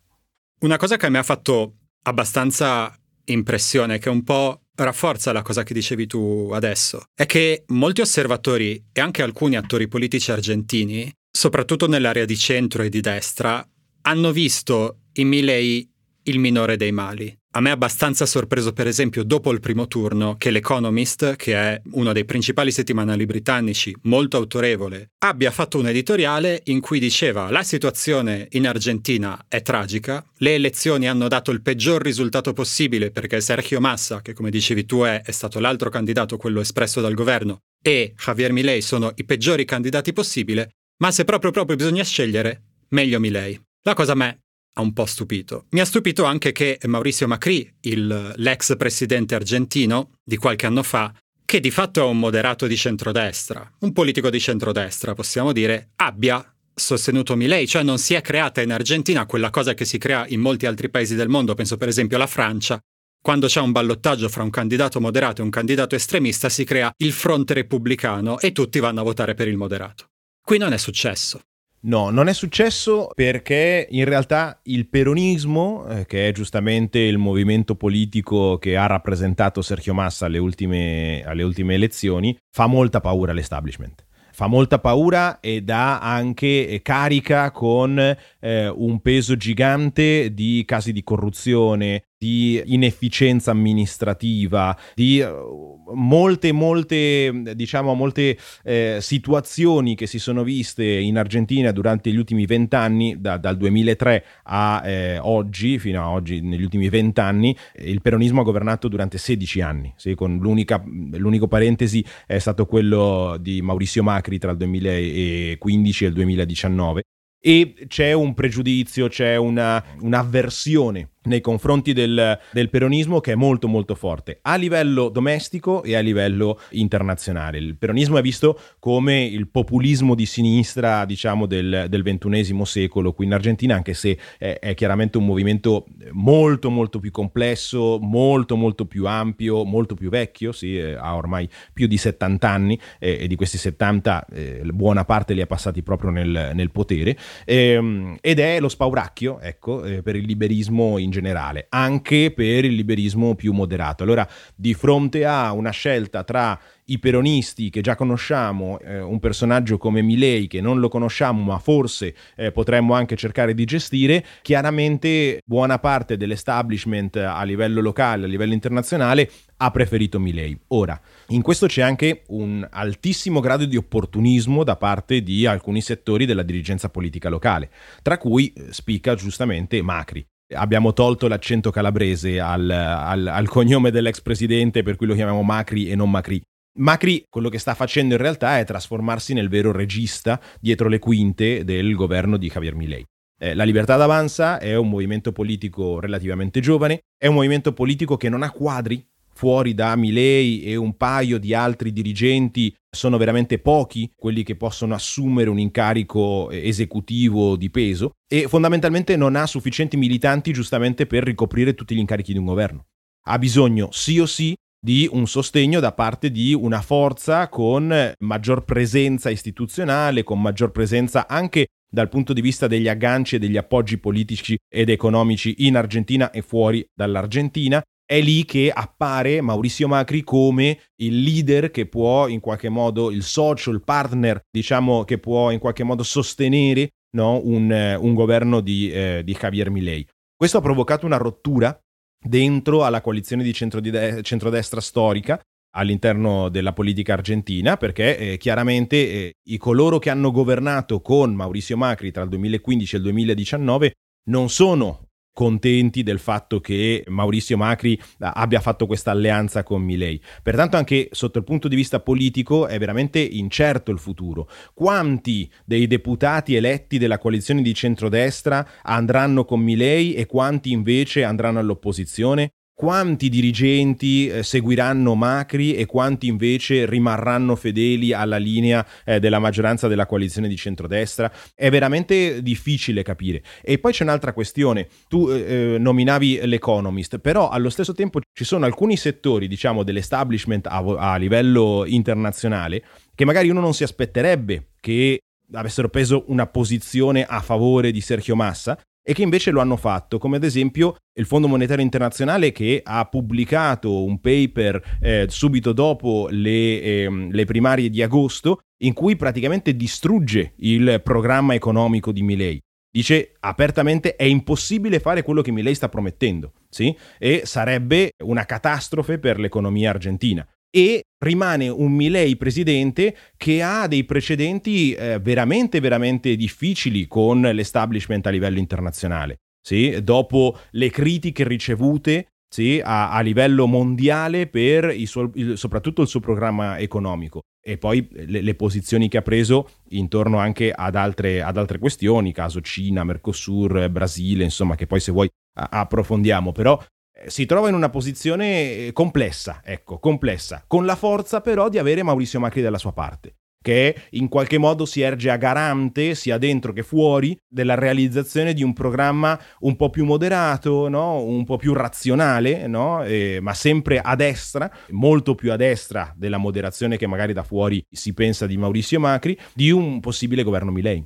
[0.61, 2.93] Una cosa che mi ha fatto abbastanza
[3.25, 8.87] impressione, che un po' rafforza la cosa che dicevi tu adesso, è che molti osservatori
[8.91, 13.65] e anche alcuni attori politici argentini, soprattutto nell'area di centro e di destra,
[14.09, 15.87] hanno visto in Milei
[16.23, 17.31] il minore dei mali.
[17.53, 21.81] A me è abbastanza sorpreso, per esempio, dopo il primo turno, che l'Economist, che è
[21.91, 27.61] uno dei principali settimanali britannici, molto autorevole, abbia fatto un editoriale in cui diceva la
[27.61, 33.79] situazione in Argentina è tragica, le elezioni hanno dato il peggior risultato possibile perché Sergio
[33.79, 38.13] Massa, che come dicevi tu è, è stato l'altro candidato, quello espresso dal governo, e
[38.17, 40.67] Javier Milei sono i peggiori candidati possibili,
[40.97, 43.59] ma se proprio proprio bisogna scegliere, meglio Milei.
[43.83, 44.41] La cosa a me
[44.73, 45.65] ha un po' stupito.
[45.71, 51.13] Mi ha stupito anche che Mauricio Macri, il, l'ex presidente argentino di qualche anno fa,
[51.45, 56.43] che di fatto è un moderato di centrodestra, un politico di centrodestra, possiamo dire, abbia
[56.75, 60.39] sostenuto Milei, cioè non si è creata in Argentina quella cosa che si crea in
[60.39, 62.79] molti altri paesi del mondo, penso per esempio alla Francia,
[63.21, 67.11] quando c'è un ballottaggio fra un candidato moderato e un candidato estremista si crea il
[67.11, 70.05] fronte repubblicano e tutti vanno a votare per il moderato.
[70.41, 71.41] Qui non è successo.
[71.81, 77.75] No, non è successo perché in realtà il peronismo, eh, che è giustamente il movimento
[77.75, 84.05] politico che ha rappresentato Sergio Massa alle ultime, alle ultime elezioni, fa molta paura all'establishment.
[84.33, 91.03] Fa molta paura e dà anche carica con eh, un peso gigante di casi di
[91.03, 100.43] corruzione, di inefficienza amministrativa, di uh, molte, molte, diciamo, molte eh, situazioni che si sono
[100.43, 106.09] viste in Argentina durante gli ultimi vent'anni, da, dal 2003 a eh, oggi, fino a
[106.09, 111.47] oggi, negli ultimi vent'anni, il peronismo ha governato durante 16 anni, sì, con l'unica, l'unico
[111.47, 117.03] parentesi è stato quello di Mauricio Macri tra il 2015 e il 2019
[117.41, 123.67] e c'è un pregiudizio, c'è una, un'avversione nei confronti del, del, peronismo che è molto
[123.67, 127.59] molto forte a livello domestico e a livello internazionale.
[127.59, 133.25] Il peronismo è visto come il populismo di sinistra, diciamo, del, del ventunesimo secolo qui
[133.25, 138.85] in Argentina, anche se è, è, chiaramente un movimento molto molto più complesso, molto molto
[138.85, 143.27] più ampio, molto più vecchio, sì, eh, ha ormai più di 70 anni eh, e
[143.27, 147.15] di questi 70 eh, buona parte li ha passati proprio nel, nel potere
[147.45, 152.65] ehm, ed è lo spauracchio, ecco, eh, per il liberismo in in generale, anche per
[152.65, 154.03] il liberismo più moderato.
[154.03, 156.57] Allora, di fronte a una scelta tra
[156.89, 161.59] i peronisti che già conosciamo, eh, un personaggio come Milei che non lo conosciamo ma
[161.59, 168.27] forse eh, potremmo anche cercare di gestire, chiaramente buona parte dell'establishment a livello locale, a
[168.27, 170.57] livello internazionale ha preferito Milei.
[170.69, 176.25] Ora, in questo c'è anche un altissimo grado di opportunismo da parte di alcuni settori
[176.25, 177.69] della dirigenza politica locale,
[178.01, 180.25] tra cui eh, spicca giustamente Macri
[180.55, 185.89] abbiamo tolto l'accento calabrese al, al, al, cognome dell'ex presidente, per cui lo chiamiamo Macri
[185.89, 186.41] e non Macri.
[186.79, 191.63] Macri quello che sta facendo in realtà è trasformarsi nel vero regista dietro le quinte
[191.65, 193.03] del governo di Javier Milei.
[193.41, 198.29] Eh, la Libertà d'Avanza è un movimento politico relativamente giovane, è un movimento politico che
[198.29, 199.05] non ha quadri
[199.39, 204.93] fuori da Milei e un paio di altri dirigenti sono veramente pochi quelli che possono
[204.93, 211.23] assumere un incarico eh, esecutivo di peso e fondamentalmente non ha sufficienti militanti giustamente per
[211.23, 212.87] ricoprire tutti gli incarichi di un governo.
[213.27, 218.65] Ha bisogno sì o sì di un sostegno da parte di una forza con maggior
[218.65, 223.99] presenza istituzionale, con maggior presenza anche dal punto di vista degli agganci e degli appoggi
[223.99, 230.79] politici ed economici in Argentina e fuori dall'Argentina è lì che appare Mauricio Macri come
[230.95, 235.59] il leader che può in qualche modo, il socio, il partner, diciamo, che può in
[235.59, 240.07] qualche modo sostenere no, un, un, governo di, eh, di Javier Milei.
[240.35, 241.79] Questo ha provocato una rottura
[242.19, 245.39] dentro alla coalizione di centrodestra storica
[245.75, 251.77] all'interno della politica argentina perché eh, chiaramente eh, i coloro che hanno governato con Mauricio
[251.77, 253.93] Macri tra il 2015 e il 2019
[254.29, 255.08] non sono
[255.39, 260.21] contenti del fatto che Maurizio Macri eh, abbia fatto questa alleanza con Milei.
[260.43, 264.49] Pertanto anche sotto il punto di vista politico è veramente incerto il futuro.
[264.73, 271.59] Quanti dei deputati eletti della coalizione di centrodestra andranno con Milei e quanti invece andranno
[271.59, 272.55] all'opposizione?
[272.79, 279.89] Quanti dirigenti eh, seguiranno Macri e quanti invece rimarranno fedeli alla linea eh, della maggioranza
[279.89, 281.29] della coalizione di centrodestra?
[281.53, 283.43] È veramente difficile capire.
[283.61, 284.87] E poi c'è un'altra questione.
[285.09, 290.65] Tu eh, eh nominavi l'Economist, però allo stesso tempo ci sono alcuni settori, diciamo, dell'establishment
[290.67, 292.81] a, a livello internazionale
[293.13, 295.19] che magari uno non si aspetterebbe che
[295.51, 300.17] avessero preso una posizione a favore di Sergio Massa, e che invece lo hanno fatto,
[300.17, 306.27] come ad esempio il Fondo Monetario Internazionale che ha pubblicato un paper eh, subito dopo
[306.29, 312.59] le, eh, le primarie di agosto in cui praticamente distrugge il programma economico di Milei.
[312.91, 316.95] dice apertamente è impossibile fare quello che Milei sta promettendo, sì?
[317.17, 320.47] E sarebbe una catastrofe per l'economia argentina.
[320.71, 328.27] E rimane un Milei presidente che ha dei precedenti eh, veramente, veramente difficili con l'establishment
[328.27, 329.37] a livello internazionale.
[329.61, 330.01] Sì?
[330.03, 336.07] Dopo le critiche ricevute sì, a, a, livello mondiale per il suo, il, soprattutto il
[336.07, 341.43] suo programma economico e poi le, le, posizioni che ha preso intorno anche ad altre,
[341.43, 346.81] ad altre, questioni, caso Cina, Mercosur, Brasile, insomma, che poi se vuoi approfondiamo, però
[347.27, 352.03] si trova in una posizione eh, complessa, ecco, complessa, con la forza però di avere
[352.03, 356.71] Maurizio Macri dalla sua parte che in qualche modo si erge a garante, sia dentro
[356.71, 361.21] che fuori, della realizzazione di un programma un po' più moderato, no?
[361.21, 363.03] un po' più razionale, no?
[363.03, 367.85] eh, ma sempre a destra, molto più a destra della moderazione che magari da fuori
[367.89, 371.05] si pensa di Maurizio Macri, di un possibile governo Milei.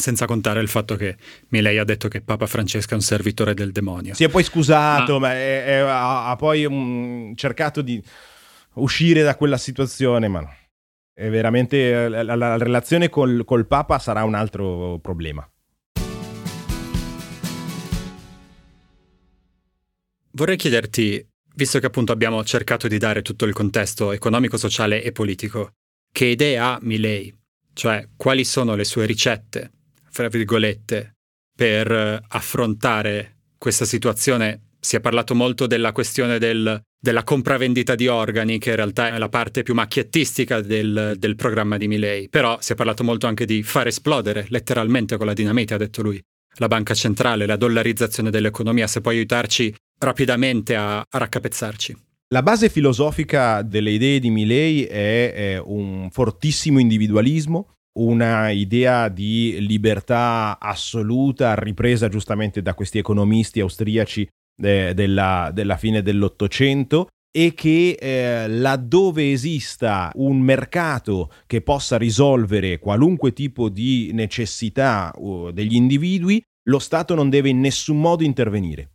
[0.00, 1.16] Senza contare il fatto che
[1.48, 4.14] Milei ha detto che Papa Francesco è un servitore del demonio.
[4.14, 5.18] Si è poi scusato, ah.
[5.20, 8.02] ma è, è, ha, ha, poi um, cercato di
[8.74, 10.54] uscire da quella situazione, ma no
[11.20, 15.46] è veramente la, la, la relazione col, col Papa sarà un altro problema.
[20.32, 25.12] Vorrei chiederti, visto che appunto abbiamo cercato di dare tutto il contesto economico, sociale e
[25.12, 25.72] politico,
[26.10, 27.36] che idee ha Milei?
[27.74, 29.72] Cioè, quali sono le sue ricette,
[30.10, 31.16] fra virgolette,
[31.56, 34.68] per affrontare questa situazione?
[34.80, 39.18] Si è parlato molto della questione del della compravendita di organi, che in realtà è
[39.18, 42.28] la parte più macchiettistica del, del programma di Milei.
[42.28, 46.02] Però si è parlato molto anche di far esplodere, letteralmente con la dinamite, ha detto
[46.02, 46.20] lui,
[46.56, 51.96] la banca centrale, la dollarizzazione dell'economia, se può aiutarci rapidamente a, a raccapezzarci.
[52.32, 59.56] La base filosofica delle idee di Milei è, è un fortissimo individualismo, una idea di
[59.60, 64.28] libertà assoluta ripresa giustamente da questi economisti austriaci
[64.62, 72.78] eh, della, della, fine dell'Ottocento e che eh, laddove esista un mercato che possa risolvere
[72.78, 75.14] qualunque tipo di necessità
[75.52, 78.90] degli individui, lo Stato non deve in nessun modo intervenire.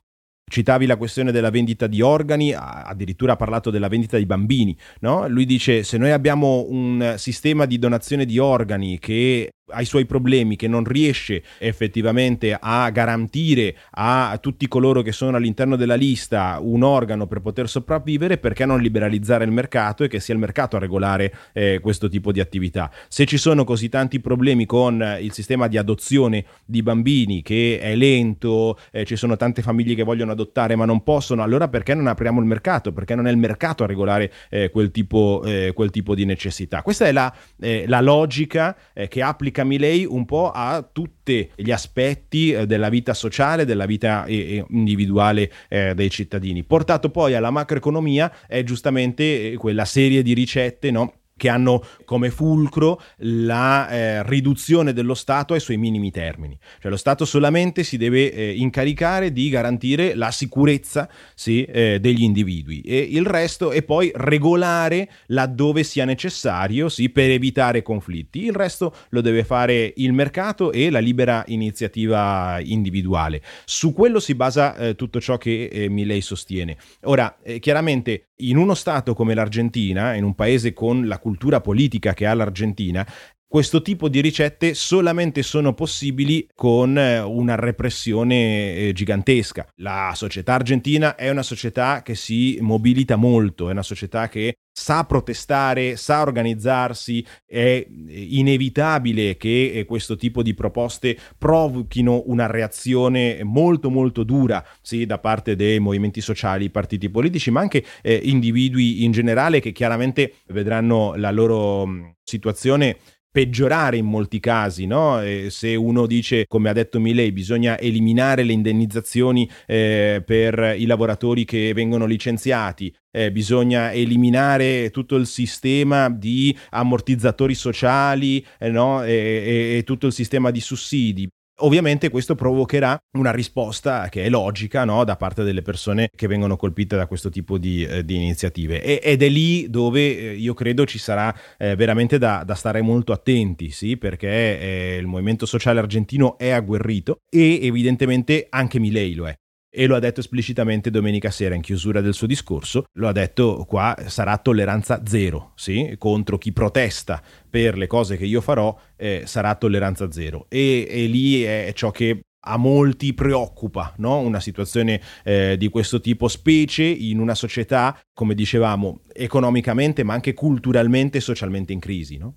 [0.47, 4.77] Citavi la questione della vendita di organi, addirittura ha parlato della vendita di bambini.
[4.99, 5.27] No?
[5.27, 10.05] Lui dice: se noi abbiamo un sistema di donazione di organi che ha i suoi
[10.05, 16.59] problemi, che non riesce effettivamente a garantire a tutti coloro che sono all'interno della lista
[16.61, 20.75] un organo per poter sopravvivere, perché non liberalizzare il mercato e che sia il mercato
[20.75, 22.91] a regolare eh, questo tipo di attività?
[23.07, 27.95] Se ci sono così tanti problemi con il sistema di adozione di bambini che è
[27.95, 32.07] lento, eh, ci sono tante famiglie che vogliono adottare ma non possono, allora perché non
[32.07, 32.91] apriamo il mercato?
[32.91, 36.83] Perché non è il mercato a regolare eh, quel, tipo, eh, quel, tipo, di necessità?
[36.83, 41.71] Questa è la, eh, la logica eh, che applica Camilei un po' a tutti gli
[41.71, 46.63] aspetti eh, della vita sociale, della vita eh, individuale eh, dei cittadini.
[46.63, 51.13] Portato poi alla macroeconomia è giustamente quella serie di ricette, no?
[51.37, 56.57] Che hanno come fulcro la eh, riduzione dello Stato ai suoi minimi termini.
[56.79, 62.23] Cioè lo Stato solamente si deve eh, incaricare di garantire la sicurezza sì, eh, degli
[62.23, 68.45] individui e il resto è poi regolare laddove sia necessario sì, per evitare conflitti.
[68.45, 73.41] Il resto lo deve fare il mercato e la libera iniziativa individuale.
[73.65, 76.77] Su quello si basa eh, tutto ciò che eh, Milei sostiene.
[77.03, 82.13] Ora, eh, chiaramente in uno Stato come l'Argentina, in un paese con la cultura politica
[82.13, 83.05] che ha l'Argentina,
[83.47, 89.67] questo tipo di ricette solamente sono possibili con eh, una repressione eh, gigantesca.
[89.75, 95.05] La società argentina è una società che si mobilita molto, è una società che sa
[95.05, 103.89] protestare, sa organizzarsi, è inevitabile che eh, questo tipo di proposte provochino una reazione molto
[103.89, 109.13] molto dura sì, da parte dei movimenti sociali, partiti politici, ma anche eh, individui in
[109.13, 112.97] generale che chiaramente vedranno la loro situazione
[113.35, 115.21] peggiorare in molti casi, no?
[115.49, 121.43] se uno dice, come ha detto Milei, bisogna eliminare le indennizzazioni eh, per i lavoratori
[121.43, 129.03] che vengono licenziati, eh, bisogna eliminare tutto il sistema di ammortizzatori sociali eh, no?
[129.03, 131.29] e, e, e tutto il sistema di sussidi.
[131.59, 135.05] Ovviamente questo provocherà una risposta che è logica no?
[135.05, 138.99] da parte delle persone che vengono colpite da questo tipo di, eh, di iniziative e,
[139.01, 143.13] ed è lì dove eh, io credo ci sarà eh, veramente da, da, stare molto
[143.13, 143.95] attenti, sì?
[143.95, 149.37] perché eh, il movimento sociale argentino è agguerrito e evidentemente anche Milei lo è
[149.75, 153.65] e lo ha detto esplicitamente domenica sera in chiusura del suo discorso, lo ha detto
[153.67, 155.95] qua sarà tolleranza zero, sì?
[155.97, 161.05] contro chi protesta per le cose che io farò eh, sarà tolleranza zero e, e
[161.07, 164.19] lì è ciò che a molti preoccupa no?
[164.19, 170.33] una situazione eh, di questo tipo, specie in una società, come dicevamo, economicamente ma anche
[170.33, 172.17] culturalmente e socialmente in crisi.
[172.17, 172.35] No?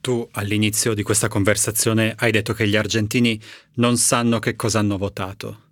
[0.00, 3.38] Tu all'inizio di questa conversazione hai detto che gli argentini
[3.74, 5.68] non sanno che cosa hanno votato.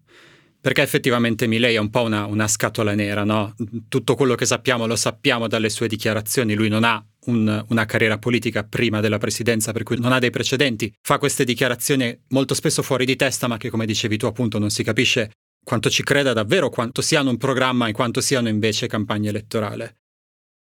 [0.61, 3.55] Perché effettivamente Milei è un po' una, una scatola nera, no?
[3.89, 8.19] Tutto quello che sappiamo lo sappiamo dalle sue dichiarazioni, lui non ha un, una carriera
[8.19, 12.83] politica prima della presidenza, per cui non ha dei precedenti, fa queste dichiarazioni molto spesso
[12.83, 15.31] fuori di testa, ma che come dicevi tu appunto non si capisce
[15.63, 19.99] quanto ci creda davvero, quanto siano un programma e quanto siano invece campagna elettorale.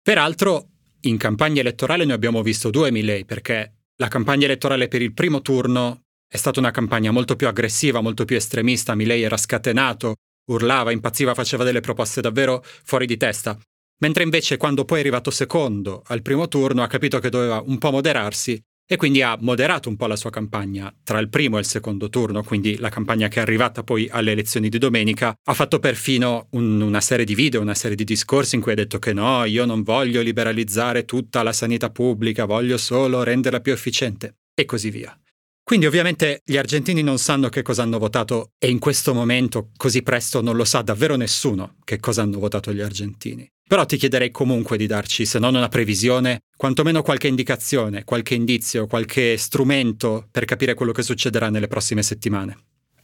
[0.02, 0.70] Peraltro,
[1.02, 5.40] in campagna elettorale noi abbiamo visto due Milei, perché la campagna elettorale per il primo
[5.40, 10.14] turno è stata una campagna molto più aggressiva, molto più estremista, Milei era scatenato,
[10.50, 13.58] urlava, impazziva, faceva delle proposte davvero fuori di testa.
[14.00, 17.78] Mentre invece quando poi è arrivato secondo al primo turno ha capito che doveva un
[17.78, 21.60] po' moderarsi e quindi ha moderato un po' la sua campagna tra il primo e
[21.60, 25.54] il secondo turno, quindi la campagna che è arrivata poi alle elezioni di domenica, ha
[25.54, 28.98] fatto perfino un, una serie di video, una serie di discorsi in cui ha detto
[28.98, 34.36] che no, io non voglio liberalizzare tutta la sanità pubblica, voglio solo renderla più efficiente
[34.54, 35.18] e così via.
[35.64, 40.02] Quindi ovviamente gli argentini non sanno che cosa hanno votato e in questo momento, così
[40.02, 43.50] presto, non lo sa davvero nessuno che cosa hanno votato gli argentini.
[43.66, 48.86] Però ti chiederei comunque di darci, se non una previsione, quantomeno qualche indicazione, qualche indizio,
[48.86, 52.58] qualche strumento per capire quello che succederà nelle prossime settimane.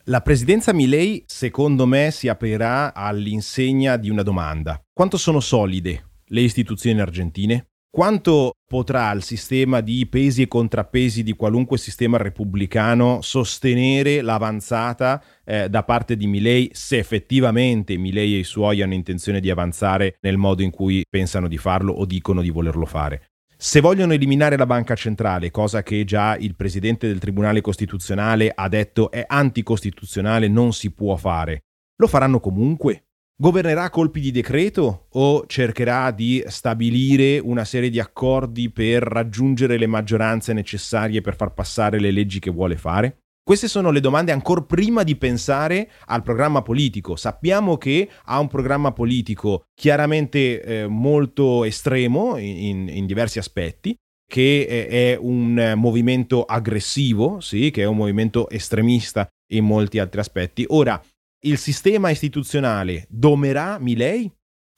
[0.05, 4.79] La presidenza Milei, secondo me, si aprirà all'insegna di una domanda.
[4.93, 7.70] Quanto sono solide le istituzioni argentine?
[7.93, 15.68] Quanto potrà il sistema di pesi e contrappesi di qualunque sistema repubblicano sostenere l'avanzata eh,
[15.68, 20.36] da parte di Milei se effettivamente Milei e i suoi hanno intenzione di avanzare nel
[20.36, 23.30] modo in cui pensano di farlo o dicono di volerlo fare?
[23.57, 28.68] Se vogliono eliminare la banca centrale, cosa che già il presidente del Tribunale Costituzionale ha
[28.68, 31.64] detto è anticostituzionale, non si può fare,
[31.97, 33.07] lo faranno comunque?
[33.41, 39.78] Governerà a colpi di decreto o cercherà di stabilire una serie di accordi per raggiungere
[39.78, 43.20] le maggioranze necessarie per far passare le leggi che vuole fare?
[43.43, 47.16] Queste sono le domande ancora prima di pensare al programma politico.
[47.16, 53.97] Sappiamo che ha un programma politico chiaramente eh, molto estremo in, in, diversi aspetti,
[54.30, 60.66] che è un movimento aggressivo, sì, che è un movimento estremista in molti altri aspetti.
[60.68, 61.01] Ora,
[61.43, 64.30] il sistema istituzionale domerà Milei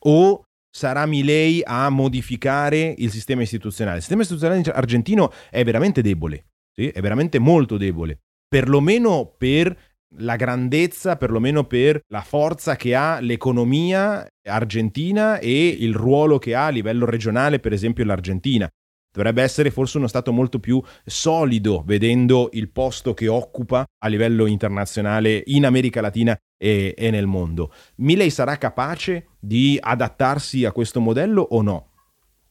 [0.04, 3.96] o sarà Milei a modificare il sistema istituzionale?
[3.96, 6.88] Il sistema istituzionale argentino è veramente debole, sì?
[6.88, 9.76] è veramente molto debole, perlomeno per
[10.16, 16.66] la grandezza, perlomeno per la forza che ha l'economia argentina e il ruolo che ha
[16.66, 18.68] a livello regionale, per esempio l'Argentina.
[19.12, 24.46] Dovrebbe essere forse uno Stato molto più solido, vedendo il posto che occupa a livello
[24.46, 27.72] internazionale in America Latina e, e nel mondo.
[27.96, 31.88] Milley sarà capace di adattarsi a questo modello o no?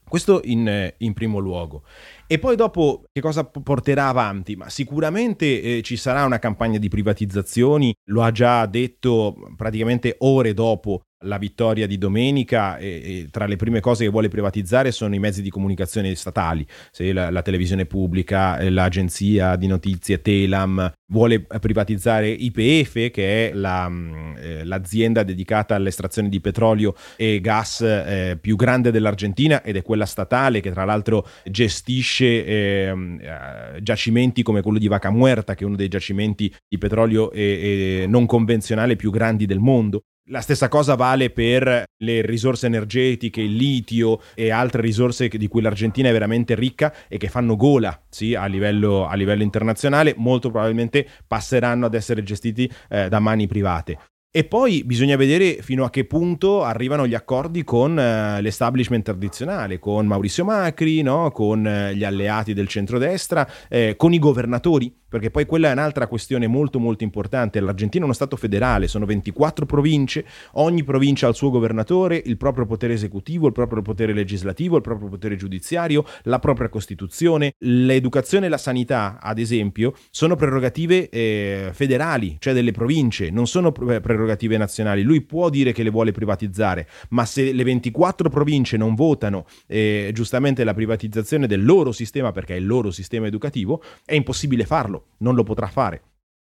[0.08, 1.84] Questo in, in, primo luogo.
[2.28, 4.58] E poi dopo che cosa porterà avanti?
[4.58, 10.54] Ma sicuramente eh, ci sarà una campagna di privatizzazioni, lo ha già detto praticamente ore
[10.54, 15.16] dopo la vittoria di domenica e, e, tra le prime cose che vuole privatizzare sono
[15.16, 16.66] i mezzi di comunicazione statali,
[16.98, 23.88] la, la, televisione pubblica, eh, l'agenzia di notizie Telam, vuole privatizzare IPF che è la,
[23.90, 29.82] mm, eh, l'azienda dedicata all'estrazione di petrolio e gas eh, più grande dell'Argentina ed è
[29.82, 35.64] quella statale che tra l'altro gestisce ehm, eh, giacimenti come quello di Vaca Muerta che
[35.64, 40.04] è uno dei giacimenti di petrolio e, e non convenzionale più grandi del mondo.
[40.32, 45.62] La stessa cosa vale per le risorse energetiche, il litio e altre risorse di cui
[45.62, 50.50] l'Argentina è veramente ricca e che fanno gola sì, a, livello, a, livello, internazionale, molto
[50.50, 54.11] probabilmente passeranno ad essere gestiti eh, da mani private.
[54.34, 59.78] E poi bisogna vedere fino a che punto arrivano gli accordi con uh, l'establishment tradizionale,
[59.78, 61.32] con Maurizio Macri, no?
[61.32, 66.08] con uh, gli alleati del centrodestra, eh, con i governatori perché poi quella è un'altra
[66.08, 67.60] questione molto molto importante.
[67.60, 72.38] L'Argentina è uno Stato federale, sono 24 province, ogni provincia ha il suo governatore, il
[72.38, 77.56] proprio potere esecutivo, il proprio potere legislativo, il proprio potere giudiziario, la propria Costituzione.
[77.58, 83.74] L'educazione e la sanità, ad esempio, sono prerogative eh, federali, cioè delle province, non sono
[83.74, 84.21] prerogative
[84.58, 85.04] nazionali.
[85.04, 90.12] Lui può dire che le vuole privatizzare, ma se le 24 province non votano eh,
[90.14, 95.06] giustamente la privatizzazione del loro sistema, perché è il loro sistema educativo, è impossibile farlo
[95.22, 96.02] non lo potrà fare.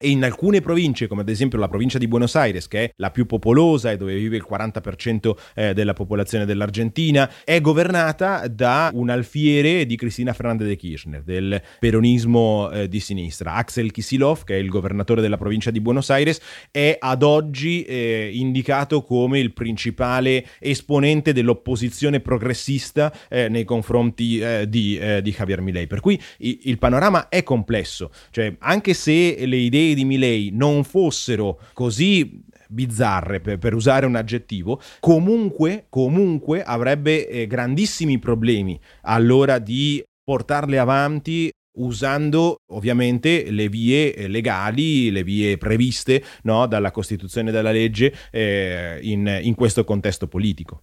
[0.05, 3.11] E in alcune province, come ad esempio la provincia di Buenos Aires, che è la
[3.11, 9.09] più popolosa e dove vive il 40% eh, della popolazione dell'Argentina, è governata da un
[9.09, 13.55] alfiere di Cristina Fernandez de Kirchner, del peronismo eh, di sinistra.
[13.55, 16.39] Axel Kisilov, che è il governatore della provincia di Buenos Aires,
[16.71, 24.69] è ad oggi eh, indicato come il principale esponente dell'opposizione progressista eh, nei confronti eh,
[24.69, 25.87] di, eh, di, Javier Milei.
[25.87, 30.85] Per cui il, il panorama è complesso, cioè anche se le idee di Milei non
[30.85, 39.59] fossero così bizzarre per, per, usare un aggettivo, comunque, comunque avrebbe eh, grandissimi problemi all'ora
[39.59, 47.51] di portarle avanti usando ovviamente le vie eh, legali, le vie previste no, dalla Costituzione
[47.51, 50.83] e dalla legge eh, in, in questo contesto politico.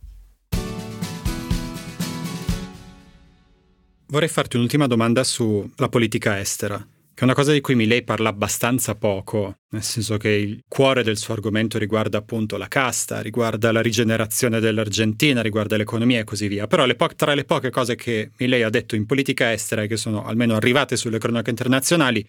[4.07, 6.85] Vorrei farti un'ultima domanda sulla politica estera
[7.21, 11.03] che è una cosa di cui Milley parla abbastanza poco, nel senso che il cuore
[11.03, 16.47] del suo argomento riguarda appunto la casta, riguarda la rigenerazione dell'Argentina, riguarda l'economia e così
[16.47, 16.65] via.
[16.65, 19.87] Però le po- tra le poche cose che Milley ha detto in politica estera e
[19.87, 22.25] che sono almeno arrivate sulle cronache internazionali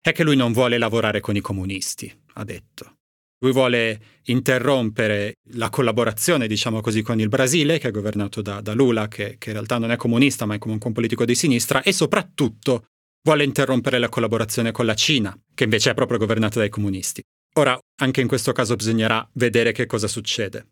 [0.00, 2.98] è che lui non vuole lavorare con i comunisti, ha detto.
[3.40, 8.74] Lui vuole interrompere la collaborazione, diciamo così, con il Brasile, che è governato da, da
[8.74, 11.82] Lula, che, che in realtà non è comunista, ma è comunque un politico di sinistra,
[11.82, 12.84] e soprattutto
[13.26, 17.20] vuole interrompere la collaborazione con la Cina, che invece è proprio governata dai comunisti.
[17.54, 20.68] Ora, anche in questo caso bisognerà vedere che cosa succede.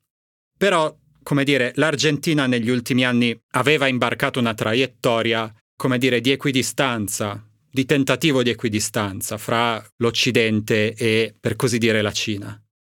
[0.57, 7.45] Però, come dire, l'Argentina negli ultimi anni aveva imbarcato una traiettoria, come dire, di equidistanza,
[7.69, 12.57] di tentativo di equidistanza fra l'Occidente e, per così dire, la Cina.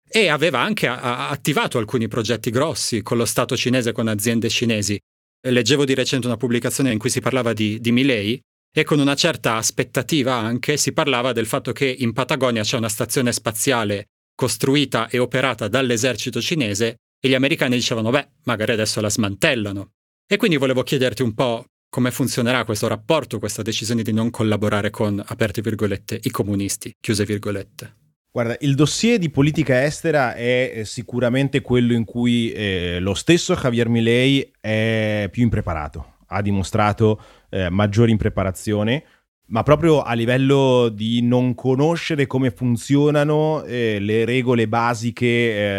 [0.09, 4.99] E aveva anche a- attivato alcuni progetti grossi con lo Stato cinese, con aziende cinesi.
[5.47, 8.43] Leggevo di recente una pubblicazione in cui si parlava di, di Milei,
[8.77, 12.89] e con una certa aspettativa anche si parlava del fatto che in Patagonia c'è una
[12.89, 19.09] stazione spaziale costruita e operata dall'esercito cinese e gli americani dicevano beh, magari adesso la
[19.09, 19.93] smantellano.
[20.27, 24.91] E quindi volevo chiederti un po' come funzionerà questo rapporto, questa decisione di non collaborare
[24.91, 27.95] con, aperte virgolette, i comunisti, chiuse virgolette.
[28.33, 33.55] Guarda, il dossier di politica estera è eh, sicuramente quello in cui eh, lo stesso
[33.55, 37.21] Javier Milei è più impreparato ha dimostrato
[37.51, 39.05] eh, maggiore impreparazione,
[39.47, 45.27] ma proprio a livello di non conoscere come funzionano eh, le regole basiche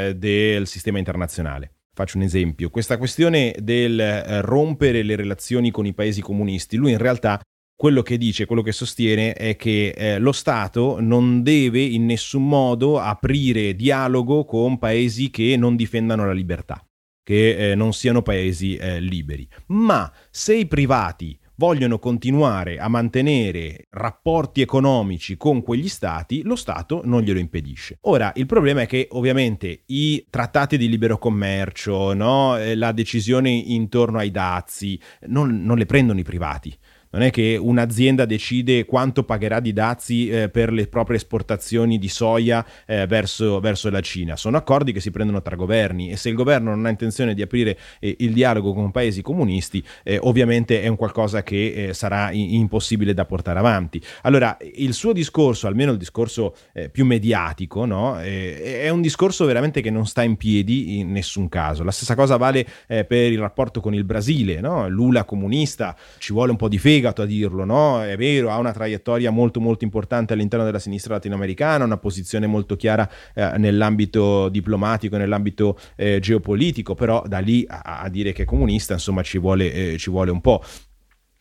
[0.10, 1.72] eh, del sistema internazionale.
[1.94, 6.92] Faccio un esempio, questa questione del eh, rompere le relazioni con i paesi comunisti, lui
[6.92, 7.40] in realtà
[7.78, 12.48] quello che dice, quello che sostiene è che eh, lo Stato non deve in nessun
[12.48, 16.86] modo aprire dialogo con paesi che non difendano la libertà
[17.26, 19.48] che eh, non siano paesi eh, liberi.
[19.68, 27.02] Ma se i privati vogliono continuare a mantenere rapporti economici con quegli stati, lo Stato
[27.04, 27.98] non glielo impedisce.
[28.02, 32.58] Ora, il problema è che ovviamente i trattati di libero commercio, no?
[32.58, 36.78] Eh, la decisione intorno ai dazi, non, non le prendono i privati
[37.16, 42.10] non è che un'azienda decide quanto pagherà di dazi eh, per le proprie esportazioni di
[42.10, 44.36] soia eh, verso, verso, la Cina.
[44.36, 47.42] Sono accordi che si prendono tra governi e se il governo non ha intenzione di
[47.42, 52.32] aprire eh, il dialogo con paesi comunisti, eh, ovviamente è un qualcosa che eh, sarà
[52.32, 54.02] in- impossibile da portare avanti.
[54.24, 58.20] Allora, il suo discorso, almeno il discorso eh, più mediatico, no?
[58.20, 61.84] è un discorso veramente che non sta in piedi in nessun caso.
[61.84, 64.90] La stessa cosa vale per il rapporto con il Brasile, no?
[64.90, 68.04] Lula comunista, ci vuole un po' di fega fegato a dirlo, no?
[68.04, 72.76] È vero, ha una traiettoria molto molto importante all'interno della sinistra latinoamericana, una posizione molto
[72.76, 78.46] chiara eh, nell'ambito diplomatico, nell'ambito eh, geopolitico, però da lì a, a, dire che è
[78.46, 80.64] comunista, insomma, ci vuole, eh, ci vuole un po'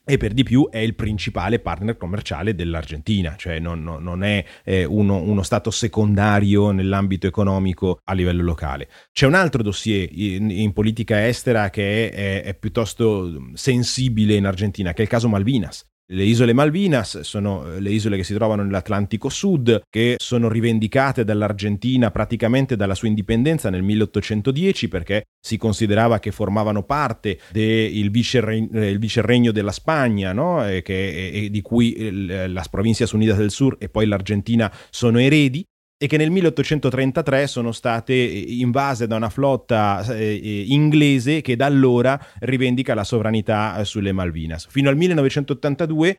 [0.05, 4.44] e per di più è il principale partner commerciale dell'Argentina, cioè non, non, non è
[4.64, 8.88] eh, uno, uno, stato secondario nell'ambito economico a livello locale.
[9.12, 14.46] C'è un altro dossier in, in politica estera che è, è, è piuttosto sensibile in
[14.46, 15.86] Argentina, che è il caso Malvinas.
[16.09, 21.24] Le isole Malvinas sono eh, le isole che si trovano nell'Atlantico Sud, che sono rivendicate
[21.24, 28.68] dall'Argentina praticamente dalla sua indipendenza nel 1810 perché si considerava che formavano parte del vicerregno,
[28.72, 30.68] eh, vicerregno della Spagna, no?
[30.68, 35.64] e che, e di cui las Provincias Unidas del Sur e poi l'Argentina sono eredi
[36.05, 41.57] e che nel 1833 sono state eh, invase da una flotta eh, eh, inglese che
[41.57, 44.66] da allora rivendica la sovranità sulle Malvinas.
[44.68, 46.18] Fino al 1982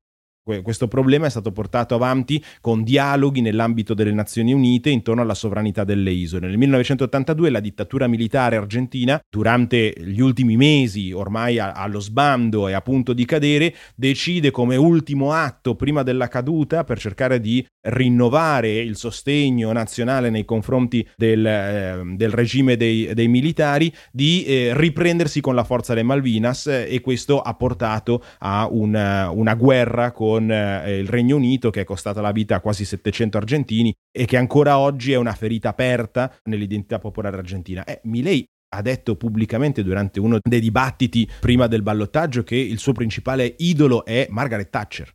[0.61, 5.83] questo problema è stato portato avanti con dialoghi nell'ambito delle Nazioni Unite intorno alla sovranità
[5.83, 6.45] delle isole.
[6.45, 12.81] Nel 1982 la dittatura militare argentina, durante gli ultimi mesi, ormai allo sbando e a
[12.81, 18.97] punto di cadere, decide come ultimo atto prima della caduta per cercare di rinnovare il
[18.97, 25.55] sostegno nazionale nei confronti del, eh, del regime dei, dei, militari di eh, riprendersi con
[25.55, 30.51] la forza le Malvinas eh, e questo ha portato a una, una guerra con con
[30.51, 34.36] eh, il Regno Unito che è costata la vita a quasi 700 argentini e che
[34.36, 37.86] ancora oggi è una ferita aperta nell'identità popolare argentina.
[37.86, 42.91] Eh, Milei ha detto pubblicamente durante uno dei dibattiti prima del ballottaggio che il suo
[42.91, 45.09] principale idolo è Margaret Thatcher.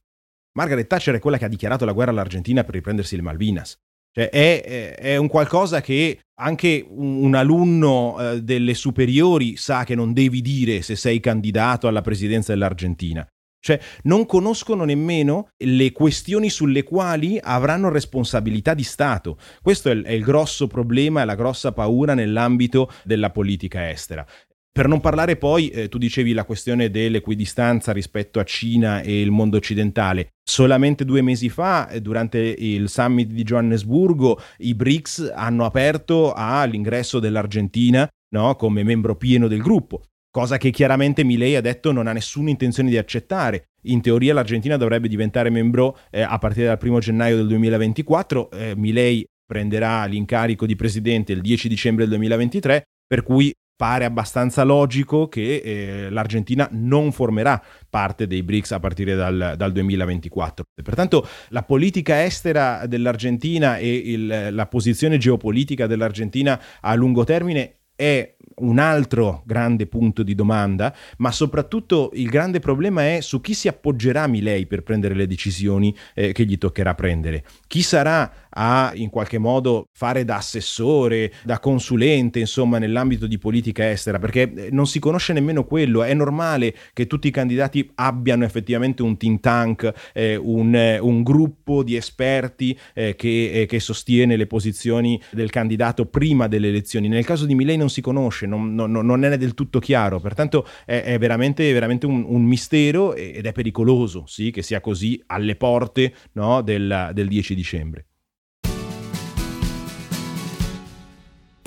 [0.56, 3.76] Margaret Thatcher è quella che ha dichiarato la guerra all'Argentina per riprendersi le Malvinas.
[4.12, 9.94] Cioè è, è, un qualcosa che anche un, un alunno eh, delle superiori sa che
[9.94, 13.24] non devi dire se sei candidato alla presidenza dell'Argentina.
[13.60, 19.38] Cioè non conoscono nemmeno le questioni sulle quali avranno responsabilità di Stato.
[19.60, 24.26] Questo è il, è il grosso problema e la grossa paura nell'ambito della politica estera.
[24.72, 29.32] Per non parlare poi, eh, tu dicevi la questione dell'equidistanza rispetto a Cina e il
[29.32, 30.34] mondo occidentale.
[30.42, 37.18] Solamente due mesi fa, eh, durante il summit di Johannesburgo, i BRICS hanno aperto all'ingresso
[37.18, 42.12] dell'Argentina no, come membro pieno del gruppo cosa che chiaramente Milei ha detto non ha
[42.12, 43.70] nessuna intenzione di accettare.
[43.84, 48.74] In teoria l'Argentina dovrebbe diventare membro eh, a partire dal 1 gennaio del 2024, eh,
[48.76, 55.26] Milei prenderà l'incarico di presidente il 10 dicembre del 2023, per cui pare abbastanza logico
[55.26, 60.64] che eh, l'Argentina non formerà parte dei BRICS a partire dal, dal 2024.
[60.84, 68.36] Pertanto la politica estera dell'Argentina e il, la posizione geopolitica dell'Argentina a lungo termine è
[68.60, 73.68] un altro grande punto di domanda, ma soprattutto il grande problema è su chi si
[73.68, 77.44] appoggerà Milei per prendere le decisioni eh, che gli toccherà prendere.
[77.66, 83.90] Chi sarà a in qualche modo fare da assessore, da consulente, insomma, nell'ambito di politica
[83.90, 86.02] estera, perché eh, non si conosce nemmeno quello.
[86.02, 91.22] È normale che tutti i candidati abbiano effettivamente un think tank, eh, un, eh, un,
[91.22, 97.08] gruppo di esperti eh, che, eh, che, sostiene le posizioni del candidato prima delle elezioni.
[97.08, 100.66] Nel caso di Milei non si conosce, non, non, non è del tutto chiaro, pertanto
[100.84, 105.56] è, è veramente, veramente un, un, mistero ed è pericoloso sì, che sia così alle
[105.56, 108.09] porte no, del, del 10 dicembre.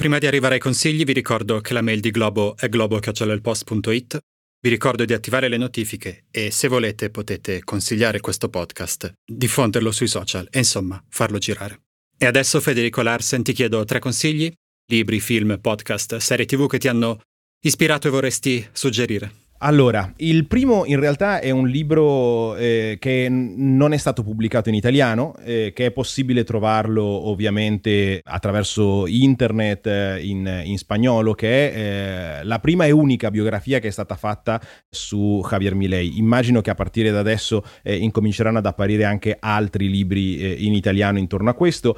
[0.04, 4.20] Prima di arrivare ai consigli vi ricordo che la mail di Globo è globo.it.
[4.60, 10.08] Vi ricordo di attivare le notifiche e se volete potete consigliare questo podcast, diffonderlo sui
[10.08, 11.84] social e insomma farlo girare.
[12.18, 14.51] E adesso Federico Larsen ti chiedo tre consigli,
[14.91, 17.22] libri, film, podcast, serie tv che ti hanno
[17.62, 19.43] ispirato e vorresti suggerire.
[19.66, 24.76] Allora, il primo in realtà è un libro eh, che non è stato pubblicato in
[24.76, 31.78] italiano, eh, che è possibile trovarlo ovviamente attraverso internet eh, in, in, spagnolo, che è
[31.78, 36.18] eh, la prima e unica biografia che è stata fatta su Javier Milei.
[36.18, 40.74] Immagino che a partire da adesso eh, incominceranno ad apparire anche altri libri eh, in
[40.74, 41.97] italiano intorno a questo.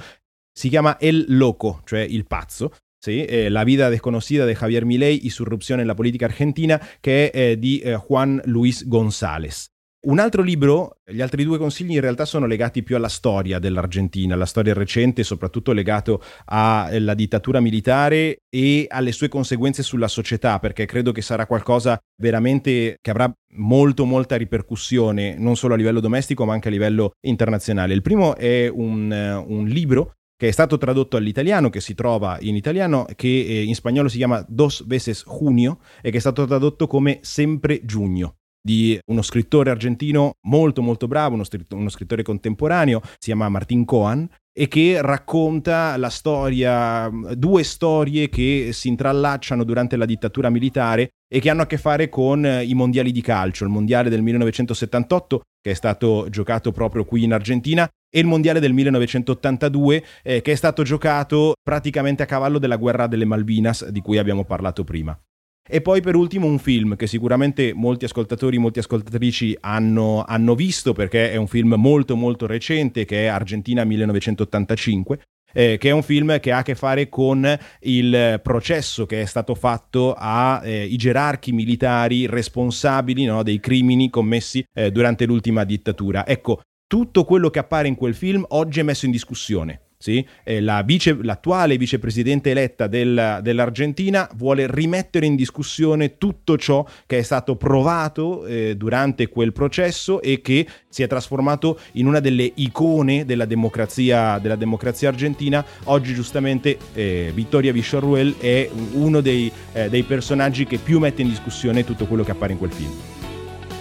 [0.54, 2.72] Si chiama El Loco, cioè il pazzo,
[3.06, 7.60] Sí, eh, La vida desconocida de Javier Milei, Irrupzione nella politica argentina, che è eh,
[7.60, 9.68] di eh, Juan Luis González.
[10.08, 14.34] Un altro libro, gli altri due consigli in realtà sono legati più alla storia dell'Argentina,
[14.34, 20.86] alla storia recente, soprattutto legato alla dittatura militare e alle sue conseguenze sulla società, perché
[20.86, 26.46] credo che sarà qualcosa veramente che avrà molto molta ripercussione, non solo a livello domestico
[26.46, 27.94] ma anche a livello internazionale.
[27.94, 32.56] Il primo è un, un libro che è stato tradotto all'italiano, che si trova in
[32.56, 36.88] italiano, che eh, in spagnolo si chiama Dos veces junio e che è stato tradotto
[36.88, 43.00] come Sempre giugno di uno scrittore argentino molto molto bravo, uno, scritto, uno scrittore contemporaneo,
[43.04, 44.28] si chiama Martin Coan,
[44.58, 51.40] e che racconta la storia, due storie che si intrallacciano durante la dittatura militare e
[51.40, 55.72] che hanno a che fare con i mondiali di calcio, il mondiale del 1978 che
[55.72, 60.56] è stato giocato proprio qui in Argentina e il mondiale del 1982 eh, che è
[60.56, 65.20] stato giocato praticamente a cavallo della guerra delle Malvinas di cui abbiamo parlato prima.
[65.68, 70.94] E poi per ultimo un film che sicuramente molti ascoltatori, molte ascoltatrici hanno, hanno, visto
[70.94, 75.20] perché è un film molto molto recente che è Argentina 1985.
[75.58, 77.48] Eh, che è un film che ha a che fare con
[77.82, 84.66] il processo che è stato fatto ai eh, gerarchi militari responsabili no, dei crimini commessi
[84.74, 86.28] eh, durante l'ultima dittatura.
[86.28, 86.60] Ecco,
[86.96, 90.26] tutto quello che appare in quel film oggi è messo in discussione sì?
[90.46, 97.18] eh, la vice, l'attuale vicepresidente eletta del, dell'Argentina vuole rimettere in discussione tutto ciò che
[97.18, 102.50] è stato provato eh, durante quel processo e che si è trasformato in una delle
[102.56, 105.66] icone della democrazia, della democrazia argentina.
[105.86, 111.28] Oggi giustamente eh, Vittoria Villarruel è uno dei, eh, dei personaggi che più mette in
[111.28, 112.94] discussione tutto quello che appare in quel film.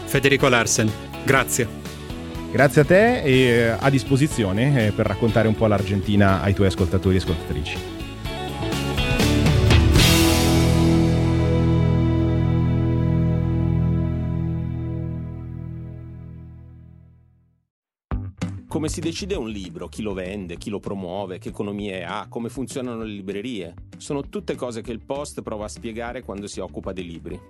[0.05, 0.91] Federico Larsen,
[1.25, 1.84] grazie.
[2.55, 6.69] Grazie a te e eh, a disposizione eh, per raccontare un po' l'Argentina ai tuoi
[6.69, 7.79] ascoltatori e ascoltatrici.
[18.69, 22.51] Come si decide un libro, chi lo vende, chi lo promuove, che economie ha, come
[22.51, 26.93] funzionano le librerie, sono tutte cose che il Post prova a spiegare quando si occupa
[26.93, 27.41] dei libri.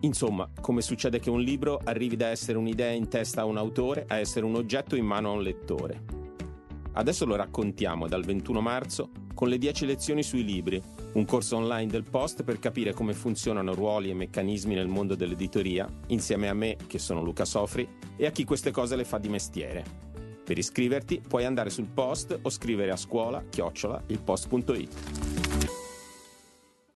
[0.00, 4.06] Insomma, come succede che un libro arrivi da essere un'idea in testa a un autore
[4.08, 6.18] a essere un oggetto in mano a un lettore.
[6.92, 10.82] Adesso lo raccontiamo dal 21 marzo con le 10 lezioni sui libri,
[11.12, 15.88] un corso online del Post per capire come funzionano ruoli e meccanismi nel mondo dell'editoria,
[16.08, 19.28] insieme a me, che sono Luca Sofri, e a chi queste cose le fa di
[19.28, 20.08] mestiere.
[20.44, 25.79] Per iscriverti puoi andare sul post o scrivere a scuola chiocciola ilpost.it.